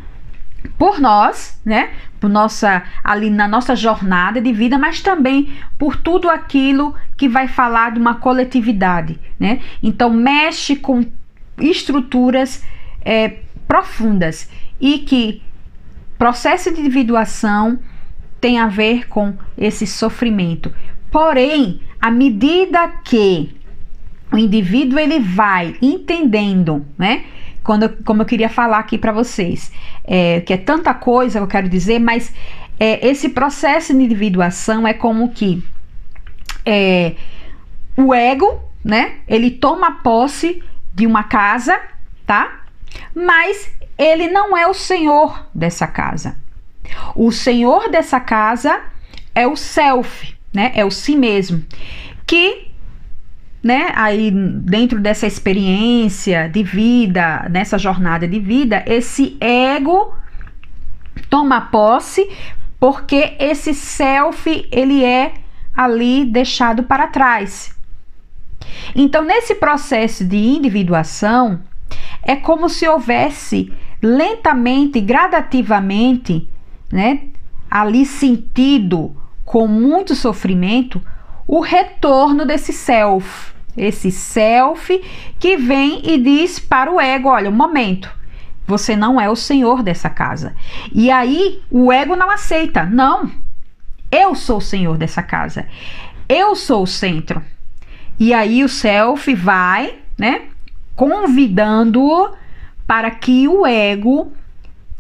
por 0.79 1.01
nós, 1.01 1.61
né? 1.65 1.91
Por 2.21 2.29
nossa 2.29 2.83
ali 3.03 3.31
na 3.31 3.49
nossa 3.49 3.75
jornada 3.75 4.41
de 4.41 4.53
vida, 4.53 4.79
mas 4.79 5.01
também 5.01 5.51
por 5.79 5.97
tudo 5.97 6.29
aquilo 6.29 6.95
que 7.17 7.29
vai 7.29 7.49
falar 7.49 7.93
de 7.93 7.99
uma 7.99 8.17
coletividade, 8.17 9.19
né? 9.39 9.61
Então 9.83 10.11
mexe 10.11 10.77
com 10.77 11.05
estruturas 11.59 12.65
é, 13.03 13.39
profundas 13.67 14.51
e 14.81 14.99
que 14.99 15.43
processo 16.19 16.73
de 16.73 16.81
individuação 16.81 17.79
tem 18.41 18.59
a 18.59 18.67
ver 18.67 19.09
com 19.09 19.35
esse 19.57 19.87
sofrimento. 19.87 20.73
Porém, 21.11 21.81
à 22.01 22.11
medida 22.11 22.89
que 23.05 23.55
o 24.33 24.39
indivíduo 24.39 24.99
ele 24.99 25.19
vai 25.19 25.77
entendendo, 25.83 26.87
né? 26.97 27.25
Quando, 27.63 27.89
como 28.05 28.23
eu 28.23 28.27
queria 28.27 28.49
falar 28.49 28.79
aqui 28.79 28.97
para 28.97 29.13
vocês, 29.13 29.73
é, 30.05 30.41
que 30.41 30.53
é 30.53 30.57
tanta 30.57 30.95
coisa, 30.95 31.39
eu 31.39 31.47
quero 31.47 31.69
dizer, 31.69 31.99
mas 31.99 32.33
é, 32.79 33.07
esse 33.07 33.29
processo 33.29 33.93
de 33.93 34.03
individuação 34.03 34.87
é 34.87 34.95
como 34.95 35.31
que 35.31 35.63
é, 36.65 37.15
o 37.97 38.15
ego, 38.15 38.65
né? 38.83 39.17
Ele 39.29 39.51
toma 39.51 40.01
posse 40.03 40.63
de 40.95 41.07
uma 41.07 41.25
casa, 41.25 41.79
tá? 42.27 42.63
Mas 43.15 43.71
ele 43.99 44.29
não 44.29 44.57
é 44.57 44.67
o 44.67 44.75
senhor 44.75 45.47
dessa 45.55 45.87
casa. 45.87 46.37
O 47.15 47.31
senhor 47.31 47.91
dessa 47.91 48.19
casa 48.19 48.81
é 49.35 49.47
o 49.47 49.55
self, 49.55 50.35
né? 50.53 50.73
É 50.75 50.85
o 50.85 50.91
si 50.91 51.17
mesmo. 51.17 51.65
Que, 52.27 52.69
né, 53.63 53.93
aí 53.95 54.31
dentro 54.31 55.01
dessa 55.01 55.27
experiência 55.27 56.49
de 56.49 56.63
vida, 56.63 57.47
nessa 57.51 57.79
jornada 57.79 58.27
de 58.27 58.39
vida, 58.39 58.83
esse 58.87 59.37
ego 59.41 60.15
toma 61.29 61.61
posse 61.61 62.29
porque 62.79 63.37
esse 63.39 63.75
self 63.75 64.69
ele 64.73 65.05
é 65.05 65.35
ali 65.77 66.25
deixado 66.25 66.85
para 66.85 67.07
trás. 67.07 67.77
Então, 68.95 69.25
nesse 69.25 69.55
processo 69.55 70.25
de 70.25 70.37
individuação, 70.37 71.61
é 72.23 72.37
como 72.37 72.69
se 72.69 72.89
houvesse 72.89 73.73
lentamente, 74.03 75.01
gradativamente, 75.01 76.49
né, 76.91 77.21
ali 77.71 78.05
sentido 78.05 79.20
com 79.51 79.67
muito 79.67 80.15
sofrimento 80.15 81.05
o 81.45 81.59
retorno 81.59 82.47
desse 82.47 82.73
self. 82.73 83.53
Esse 83.77 84.09
self 84.09 85.03
que 85.41 85.57
vem 85.57 86.03
e 86.05 86.19
diz 86.19 86.61
para 86.61 86.89
o 86.89 87.01
ego: 87.01 87.29
olha, 87.29 87.51
um 87.51 87.53
momento, 87.53 88.09
você 88.65 88.95
não 88.95 89.21
é 89.21 89.29
o 89.29 89.35
senhor 89.35 89.83
dessa 89.83 90.09
casa. 90.09 90.55
E 90.95 91.11
aí 91.11 91.61
o 91.69 91.91
ego 91.91 92.15
não 92.15 92.31
aceita. 92.31 92.85
Não, 92.85 93.29
eu 94.09 94.37
sou 94.37 94.59
o 94.59 94.63
senhor 94.63 94.97
dessa 94.97 95.21
casa. 95.21 95.67
Eu 96.29 96.55
sou 96.55 96.85
o 96.85 96.87
centro. 96.87 97.43
E 98.21 98.33
aí 98.33 98.63
o 98.63 98.69
self 98.69 99.35
vai, 99.35 99.99
né, 100.17 100.43
convidando-o 100.95 102.37
para 102.87 103.11
que 103.11 103.49
o 103.49 103.67
ego 103.67 104.33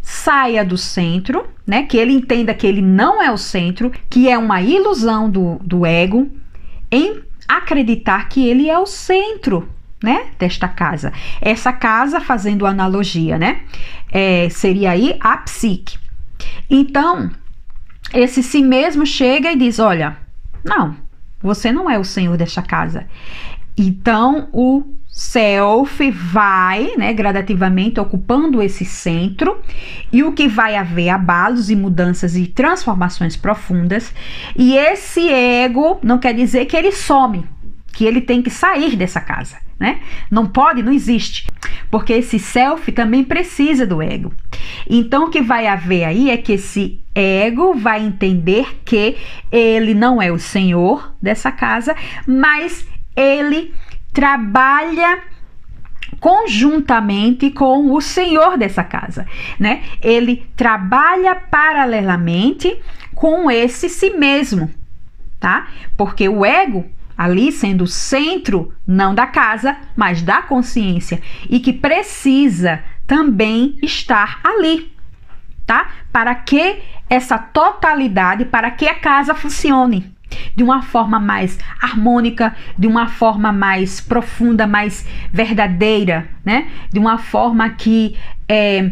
saia 0.02 0.64
do 0.64 0.76
centro, 0.76 1.46
né? 1.66 1.84
Que 1.84 1.96
ele 1.96 2.12
entenda 2.12 2.54
que 2.54 2.66
ele 2.66 2.82
não 2.82 3.22
é 3.22 3.30
o 3.30 3.36
centro, 3.36 3.90
que 4.08 4.28
é 4.28 4.36
uma 4.36 4.62
ilusão 4.62 5.30
do, 5.30 5.58
do 5.62 5.84
ego, 5.86 6.30
em 6.90 7.22
acreditar 7.48 8.28
que 8.28 8.46
ele 8.46 8.68
é 8.68 8.78
o 8.78 8.86
centro, 8.86 9.68
né? 10.02 10.28
Desta 10.38 10.68
casa. 10.68 11.12
Essa 11.40 11.72
casa, 11.72 12.20
fazendo 12.20 12.66
analogia, 12.66 13.38
né? 13.38 13.62
É, 14.10 14.48
seria 14.50 14.90
aí 14.92 15.16
a 15.20 15.36
psique. 15.38 15.98
Então, 16.68 17.30
esse 18.12 18.42
si 18.42 18.62
mesmo 18.62 19.04
chega 19.06 19.52
e 19.52 19.56
diz: 19.56 19.78
Olha, 19.78 20.16
não, 20.64 20.96
você 21.40 21.72
não 21.72 21.88
é 21.90 21.98
o 21.98 22.04
senhor 22.04 22.36
desta 22.36 22.62
casa. 22.62 23.06
Então, 23.76 24.48
o 24.52 24.84
self 25.12 26.10
vai, 26.10 26.92
né, 26.96 27.12
gradativamente 27.12 27.98
ocupando 28.00 28.62
esse 28.62 28.84
centro 28.84 29.60
e 30.12 30.22
o 30.22 30.32
que 30.32 30.46
vai 30.46 30.76
haver 30.76 31.08
abalos 31.08 31.68
e 31.68 31.76
mudanças 31.76 32.36
e 32.36 32.46
transformações 32.46 33.36
profundas. 33.36 34.14
E 34.56 34.76
esse 34.76 35.28
ego 35.28 35.98
não 36.02 36.18
quer 36.18 36.32
dizer 36.32 36.66
que 36.66 36.76
ele 36.76 36.92
some, 36.92 37.44
que 37.92 38.04
ele 38.04 38.20
tem 38.20 38.40
que 38.40 38.50
sair 38.50 38.96
dessa 38.96 39.20
casa, 39.20 39.56
né? 39.78 40.00
Não 40.30 40.46
pode, 40.46 40.82
não 40.82 40.92
existe, 40.92 41.46
porque 41.90 42.12
esse 42.12 42.38
self 42.38 42.90
também 42.92 43.24
precisa 43.24 43.86
do 43.86 44.00
ego. 44.00 44.32
Então 44.88 45.24
o 45.24 45.30
que 45.30 45.42
vai 45.42 45.66
haver 45.66 46.04
aí 46.04 46.30
é 46.30 46.36
que 46.36 46.52
esse 46.52 47.00
ego 47.14 47.74
vai 47.74 48.00
entender 48.02 48.80
que 48.84 49.16
ele 49.50 49.92
não 49.92 50.22
é 50.22 50.30
o 50.30 50.38
senhor 50.38 51.14
dessa 51.20 51.50
casa, 51.50 51.96
mas 52.26 52.86
ele 53.16 53.74
trabalha 54.12 55.22
conjuntamente 56.18 57.50
com 57.50 57.92
o 57.92 58.00
senhor 58.00 58.58
dessa 58.58 58.82
casa, 58.82 59.26
né? 59.58 59.82
Ele 60.02 60.46
trabalha 60.56 61.34
paralelamente 61.34 62.78
com 63.14 63.50
esse 63.50 63.88
si 63.88 64.10
mesmo, 64.10 64.70
tá? 65.38 65.68
Porque 65.96 66.28
o 66.28 66.44
ego 66.44 66.90
ali 67.16 67.52
sendo 67.52 67.84
o 67.84 67.86
centro 67.86 68.74
não 68.86 69.14
da 69.14 69.26
casa, 69.26 69.76
mas 69.94 70.22
da 70.22 70.42
consciência 70.42 71.20
e 71.48 71.60
que 71.60 71.72
precisa 71.72 72.82
também 73.06 73.78
estar 73.82 74.40
ali, 74.42 74.92
tá? 75.66 75.90
Para 76.12 76.34
que 76.34 76.80
essa 77.08 77.38
totalidade 77.38 78.44
para 78.44 78.70
que 78.70 78.88
a 78.88 78.94
casa 78.94 79.34
funcione 79.34 80.14
de 80.54 80.62
uma 80.62 80.82
forma 80.82 81.18
mais 81.18 81.58
harmônica, 81.80 82.54
de 82.78 82.86
uma 82.86 83.08
forma 83.08 83.52
mais 83.52 84.00
profunda, 84.00 84.66
mais 84.66 85.06
verdadeira, 85.32 86.28
né? 86.44 86.68
De 86.92 86.98
uma 86.98 87.18
forma 87.18 87.70
que 87.70 88.16
é, 88.48 88.90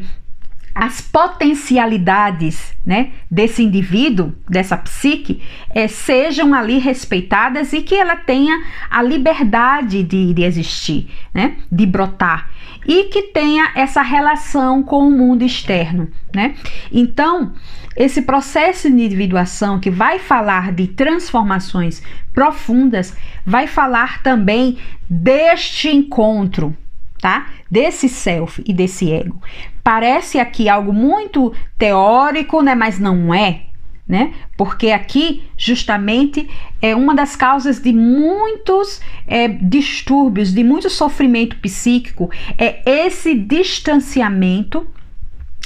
as 0.79 1.01
potencialidades 1.01 2.73
né, 2.87 3.11
desse 3.29 3.65
indivíduo, 3.65 4.33
dessa 4.49 4.77
psique, 4.77 5.43
é, 5.75 5.89
sejam 5.89 6.55
ali 6.55 6.79
respeitadas 6.79 7.73
e 7.73 7.83
que 7.83 7.97
ela 7.97 8.15
tenha 8.15 8.57
a 8.89 9.03
liberdade 9.03 10.05
de, 10.05 10.33
de 10.33 10.45
existir, 10.45 11.11
né, 11.35 11.57
de 11.71 11.85
brotar, 11.85 12.49
e 12.87 13.05
que 13.05 13.23
tenha 13.23 13.73
essa 13.75 14.03
relação 14.03 14.81
com 14.81 15.09
o 15.09 15.11
mundo 15.11 15.43
externo. 15.43 16.09
Né? 16.33 16.55
Então, 16.93 17.53
esse 17.99 18.23
processo 18.23 18.89
de 18.89 19.05
individuação 19.05 19.81
que 19.81 19.91
vai 19.91 20.21
falar 20.21 20.73
de 20.73 20.87
transformações 20.87 22.01
profundas, 22.33 23.13
vai 23.45 23.67
falar 23.67 24.23
também 24.23 24.79
deste 25.11 25.89
encontro, 25.89 26.77
tá? 27.21 27.49
Desse 27.69 28.09
self 28.09 28.63
e 28.65 28.73
desse 28.73 29.13
ego. 29.13 29.43
Parece 29.83 30.39
aqui 30.39 30.69
algo 30.69 30.93
muito 30.93 31.53
teórico, 31.77 32.63
né, 32.63 32.77
mas 32.77 33.01
não 33.01 33.35
é, 33.35 33.63
né? 34.07 34.33
Porque 34.57 34.93
aqui, 34.93 35.43
justamente, 35.57 36.49
é 36.81 36.95
uma 36.95 37.17
das 37.17 37.35
causas 37.35 37.81
de 37.81 37.93
muitos 37.93 39.01
é, 39.27 39.49
distúrbios, 39.49 40.55
de 40.55 40.63
muito 40.63 40.89
sofrimento 40.89 41.57
psíquico, 41.57 42.31
é 42.57 42.81
esse 43.07 43.35
distanciamento 43.35 44.87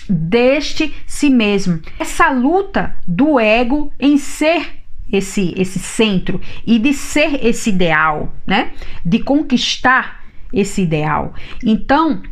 deste 0.09 0.94
si 1.07 1.30
mesmo. 1.30 1.80
Essa 1.98 2.30
luta 2.30 2.96
do 3.07 3.38
ego 3.38 3.92
em 3.98 4.16
ser 4.16 4.82
esse 5.11 5.53
esse 5.57 5.78
centro 5.78 6.40
e 6.66 6.78
de 6.78 6.92
ser 6.92 7.44
esse 7.44 7.70
ideal, 7.70 8.32
né? 8.46 8.72
De 9.05 9.18
conquistar 9.18 10.22
esse 10.53 10.82
ideal. 10.82 11.34
Então, 11.64 12.22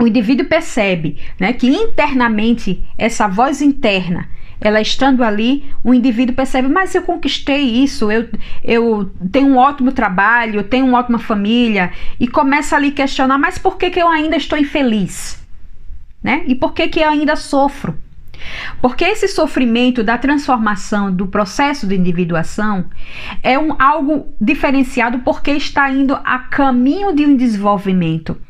o 0.00 0.06
indivíduo 0.06 0.46
percebe, 0.46 1.18
né, 1.40 1.52
que 1.52 1.66
internamente 1.66 2.84
essa 2.96 3.26
voz 3.26 3.60
interna 3.60 4.28
ela 4.60 4.80
estando 4.80 5.22
ali, 5.22 5.64
o 5.84 5.94
indivíduo 5.94 6.34
percebe, 6.34 6.68
mas 6.68 6.94
eu 6.94 7.02
conquistei 7.02 7.62
isso, 7.62 8.10
eu, 8.10 8.28
eu 8.64 9.10
tenho 9.30 9.48
um 9.48 9.56
ótimo 9.56 9.92
trabalho, 9.92 10.64
tenho 10.64 10.86
uma 10.86 10.98
ótima 10.98 11.18
família, 11.18 11.92
e 12.18 12.26
começa 12.26 12.74
ali 12.74 12.88
a 12.88 12.92
questionar, 12.92 13.38
mas 13.38 13.56
por 13.56 13.76
que, 13.76 13.90
que 13.90 14.00
eu 14.00 14.08
ainda 14.08 14.36
estou 14.36 14.58
infeliz? 14.58 15.46
Né? 16.22 16.42
E 16.46 16.54
por 16.54 16.72
que 16.72 16.88
que 16.88 17.00
eu 17.00 17.08
ainda 17.08 17.36
sofro? 17.36 17.96
Porque 18.80 19.04
esse 19.04 19.28
sofrimento 19.28 20.02
da 20.02 20.16
transformação 20.16 21.12
do 21.12 21.26
processo 21.26 21.86
de 21.86 21.96
individuação 21.96 22.86
é 23.42 23.58
um, 23.58 23.74
algo 23.78 24.32
diferenciado 24.40 25.20
porque 25.20 25.50
está 25.52 25.90
indo 25.90 26.14
a 26.24 26.38
caminho 26.38 27.14
de 27.14 27.26
um 27.26 27.36
desenvolvimento. 27.36 28.40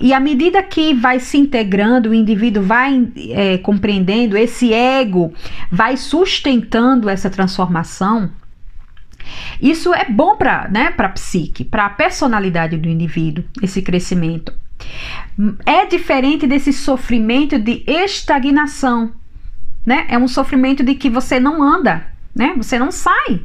E 0.00 0.12
à 0.12 0.20
medida 0.20 0.62
que 0.62 0.92
vai 0.92 1.18
se 1.18 1.38
integrando, 1.38 2.10
o 2.10 2.14
indivíduo 2.14 2.62
vai 2.62 3.08
é, 3.30 3.56
compreendendo, 3.58 4.36
esse 4.36 4.72
ego 4.72 5.32
vai 5.70 5.96
sustentando 5.96 7.08
essa 7.08 7.30
transformação. 7.30 8.30
Isso 9.60 9.94
é 9.94 10.04
bom 10.04 10.36
para 10.36 10.68
né, 10.68 10.92
a 10.96 11.08
psique, 11.08 11.64
para 11.64 11.86
a 11.86 11.90
personalidade 11.90 12.76
do 12.76 12.88
indivíduo, 12.88 13.44
esse 13.62 13.80
crescimento. 13.80 14.52
É 15.66 15.86
diferente 15.86 16.46
desse 16.46 16.72
sofrimento 16.72 17.58
de 17.58 17.82
estagnação, 17.86 19.12
né? 19.84 20.06
É 20.08 20.18
um 20.18 20.28
sofrimento 20.28 20.84
de 20.84 20.94
que 20.94 21.10
você 21.10 21.40
não 21.40 21.62
anda, 21.62 22.06
né? 22.34 22.54
Você 22.56 22.78
não 22.78 22.90
sai. 22.90 23.40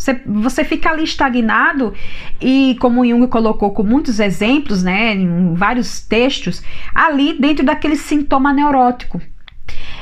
Você, 0.00 0.14
você 0.24 0.64
fica 0.64 0.90
ali 0.90 1.04
estagnado 1.04 1.92
e, 2.40 2.74
como 2.80 3.06
Jung 3.06 3.26
colocou 3.28 3.70
com 3.70 3.82
muitos 3.82 4.18
exemplos, 4.18 4.82
né, 4.82 5.14
em 5.14 5.52
vários 5.52 6.00
textos, 6.00 6.62
ali 6.94 7.38
dentro 7.38 7.66
daquele 7.66 7.96
sintoma 7.96 8.50
neurótico. 8.50 9.20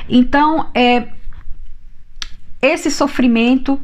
Então, 0.08 0.70
é, 0.72 1.08
esse 2.62 2.92
sofrimento 2.92 3.80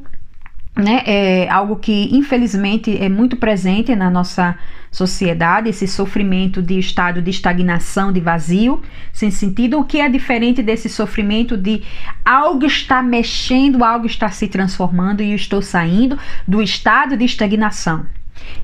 né, 0.77 1.03
é 1.05 1.49
algo 1.51 1.77
que 1.77 2.09
infelizmente 2.17 2.97
é 2.97 3.09
muito 3.09 3.37
presente 3.37 3.95
na 3.97 4.09
nossa 4.09 4.57
sociedade, 4.95 5.69
esse 5.69 5.89
sofrimento 5.89 6.63
de 6.63 6.79
estado 6.79 7.21
de 7.21 7.29
estagnação, 7.29 8.13
de 8.13 8.21
vazio, 8.21 8.81
sem 9.13 9.29
sentido, 9.29 9.81
o 9.81 9.85
que 9.85 9.99
é 9.99 10.09
diferente 10.09 10.63
desse 10.63 10.89
sofrimento 10.89 11.57
de 11.57 11.83
algo 12.25 12.65
está 12.65 13.03
mexendo, 13.03 13.83
algo 13.83 14.07
está 14.07 14.31
se 14.31 14.47
transformando 14.47 15.21
e 15.21 15.31
eu 15.31 15.35
estou 15.35 15.61
saindo 15.61 16.17
do 16.47 16.63
estado 16.63 17.17
de 17.17 17.25
estagnação. 17.25 18.07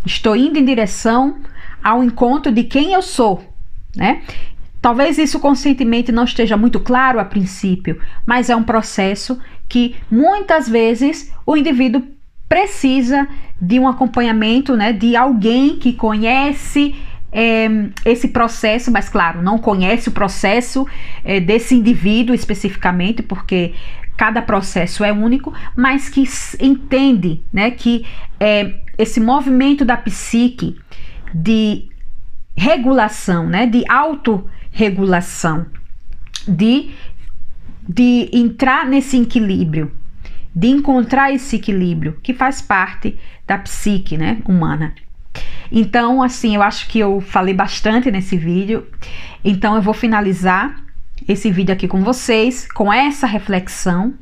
Estou 0.06 0.36
indo 0.36 0.56
em 0.56 0.64
direção 0.64 1.38
ao 1.82 2.04
encontro 2.04 2.52
de 2.52 2.62
quem 2.62 2.92
eu 2.92 3.02
sou, 3.02 3.44
né? 3.96 4.22
Talvez 4.80 5.18
isso 5.18 5.40
conscientemente 5.40 6.12
não 6.12 6.24
esteja 6.24 6.56
muito 6.56 6.78
claro 6.78 7.18
a 7.18 7.24
princípio, 7.24 8.00
mas 8.24 8.48
é 8.48 8.54
um 8.54 8.62
processo 8.62 9.36
que 9.68 9.96
muitas 10.08 10.68
vezes 10.68 11.32
o 11.44 11.56
indivíduo 11.56 12.02
precisa 12.50 13.28
de 13.62 13.78
um 13.78 13.86
acompanhamento, 13.86 14.76
né, 14.76 14.92
de 14.92 15.14
alguém 15.14 15.76
que 15.76 15.92
conhece 15.92 16.96
é, 17.30 17.68
esse 18.04 18.26
processo, 18.26 18.90
mas 18.90 19.08
claro, 19.08 19.40
não 19.40 19.56
conhece 19.56 20.08
o 20.08 20.12
processo 20.12 20.84
é, 21.24 21.38
desse 21.38 21.76
indivíduo 21.76 22.34
especificamente, 22.34 23.22
porque 23.22 23.72
cada 24.16 24.42
processo 24.42 25.04
é 25.04 25.12
único, 25.12 25.54
mas 25.76 26.08
que 26.08 26.24
entende, 26.60 27.40
né, 27.52 27.70
que 27.70 28.04
é, 28.40 28.74
esse 28.98 29.20
movimento 29.20 29.84
da 29.84 29.96
psique 29.96 30.76
de 31.32 31.88
regulação, 32.56 33.46
né, 33.46 33.64
de 33.64 33.84
autorregulação, 33.88 35.66
de 36.48 36.90
de 37.92 38.30
entrar 38.32 38.86
nesse 38.86 39.20
equilíbrio, 39.20 39.90
de 40.54 40.68
encontrar 40.68 41.32
esse 41.32 41.56
equilíbrio 41.56 42.18
que 42.22 42.34
faz 42.34 42.60
parte 42.60 43.18
da 43.46 43.58
psique, 43.58 44.16
né, 44.16 44.38
humana. 44.46 44.94
Então, 45.70 46.22
assim, 46.22 46.56
eu 46.56 46.62
acho 46.62 46.88
que 46.88 46.98
eu 46.98 47.20
falei 47.20 47.54
bastante 47.54 48.10
nesse 48.10 48.36
vídeo. 48.36 48.86
Então, 49.44 49.76
eu 49.76 49.82
vou 49.82 49.94
finalizar 49.94 50.76
esse 51.28 51.50
vídeo 51.50 51.72
aqui 51.72 51.86
com 51.86 52.02
vocês 52.02 52.66
com 52.72 52.92
essa 52.92 53.26
reflexão 53.26 54.14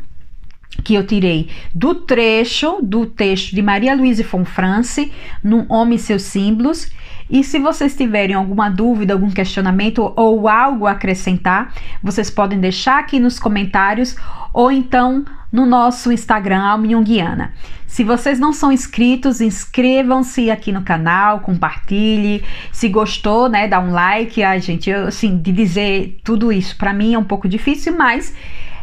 que 0.84 0.94
eu 0.94 1.06
tirei 1.06 1.48
do 1.74 1.94
trecho 1.94 2.80
do 2.82 3.06
texto 3.06 3.54
de 3.54 3.62
Maria 3.62 3.94
Luísa 3.94 4.22
Fonfrance 4.22 5.10
no 5.42 5.64
Homem 5.68 5.96
e 5.96 5.98
seus 5.98 6.22
símbolos 6.22 6.90
e 7.30 7.44
se 7.44 7.58
vocês 7.58 7.94
tiverem 7.94 8.34
alguma 8.34 8.70
dúvida, 8.70 9.12
algum 9.12 9.30
questionamento 9.30 10.12
ou 10.16 10.48
algo 10.48 10.86
a 10.86 10.92
acrescentar, 10.92 11.74
vocês 12.02 12.30
podem 12.30 12.58
deixar 12.58 12.98
aqui 12.98 13.20
nos 13.20 13.38
comentários 13.38 14.16
ou 14.52 14.72
então 14.72 15.24
no 15.50 15.64
nosso 15.64 16.12
Instagram 16.12 16.62
Alminhonguiana. 16.62 17.52
Se 17.86 18.04
vocês 18.04 18.38
não 18.38 18.52
são 18.52 18.70
inscritos, 18.70 19.40
inscrevam-se 19.40 20.50
aqui 20.50 20.70
no 20.70 20.82
canal, 20.82 21.40
compartilhe. 21.40 22.44
Se 22.70 22.88
gostou, 22.88 23.48
né, 23.48 23.66
dá 23.66 23.80
um 23.80 23.90
like. 23.90 24.42
Ai, 24.42 24.60
gente, 24.60 24.90
eu, 24.90 25.06
assim, 25.06 25.38
de 25.38 25.50
dizer 25.50 26.20
tudo 26.22 26.52
isso 26.52 26.76
para 26.76 26.92
mim 26.92 27.14
é 27.14 27.18
um 27.18 27.24
pouco 27.24 27.48
difícil, 27.48 27.96
mas 27.96 28.34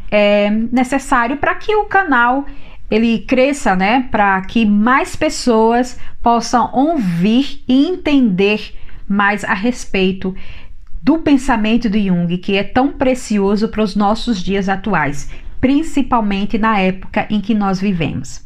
é 0.09 0.49
necessário 0.49 1.37
para 1.37 1.55
que 1.55 1.75
o 1.75 1.85
canal 1.85 2.45
ele 2.89 3.19
cresça, 3.19 3.75
né, 3.75 4.07
para 4.11 4.41
que 4.41 4.65
mais 4.65 5.15
pessoas 5.15 5.99
possam 6.21 6.69
ouvir 6.73 7.63
e 7.67 7.87
entender 7.87 8.75
mais 9.07 9.43
a 9.43 9.53
respeito 9.53 10.35
do 11.01 11.19
pensamento 11.19 11.89
de 11.89 12.07
Jung, 12.07 12.35
que 12.37 12.57
é 12.57 12.63
tão 12.63 12.91
precioso 12.91 13.67
para 13.67 13.83
os 13.83 13.95
nossos 13.95 14.41
dias 14.41 14.67
atuais, 14.67 15.29
principalmente 15.65 16.59
na 16.59 16.77
época 16.77 17.25
em 17.27 17.41
que 17.41 17.55
nós 17.55 17.79
vivemos. 17.81 18.45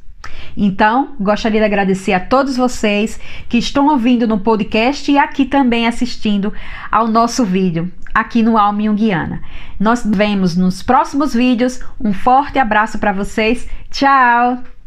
Então, 0.56 1.16
gostaria 1.20 1.60
de 1.60 1.66
agradecer 1.66 2.14
a 2.14 2.20
todos 2.20 2.56
vocês 2.56 3.20
que 3.50 3.58
estão 3.58 3.90
ouvindo 3.90 4.26
no 4.26 4.40
podcast 4.40 5.12
e 5.12 5.18
aqui 5.18 5.44
também 5.44 5.86
assistindo 5.86 6.54
ao 6.90 7.10
nosso 7.10 7.44
vídeo 7.44 7.92
aqui 8.14 8.42
no 8.42 8.58
Alma 8.58 8.84
Jungiana. 8.84 9.42
Nós 9.78 10.02
vemos 10.06 10.56
nos 10.56 10.82
próximos 10.82 11.34
vídeos. 11.34 11.82
Um 12.00 12.14
forte 12.14 12.58
abraço 12.58 12.98
para 12.98 13.12
vocês. 13.12 13.68
Tchau! 13.92 14.79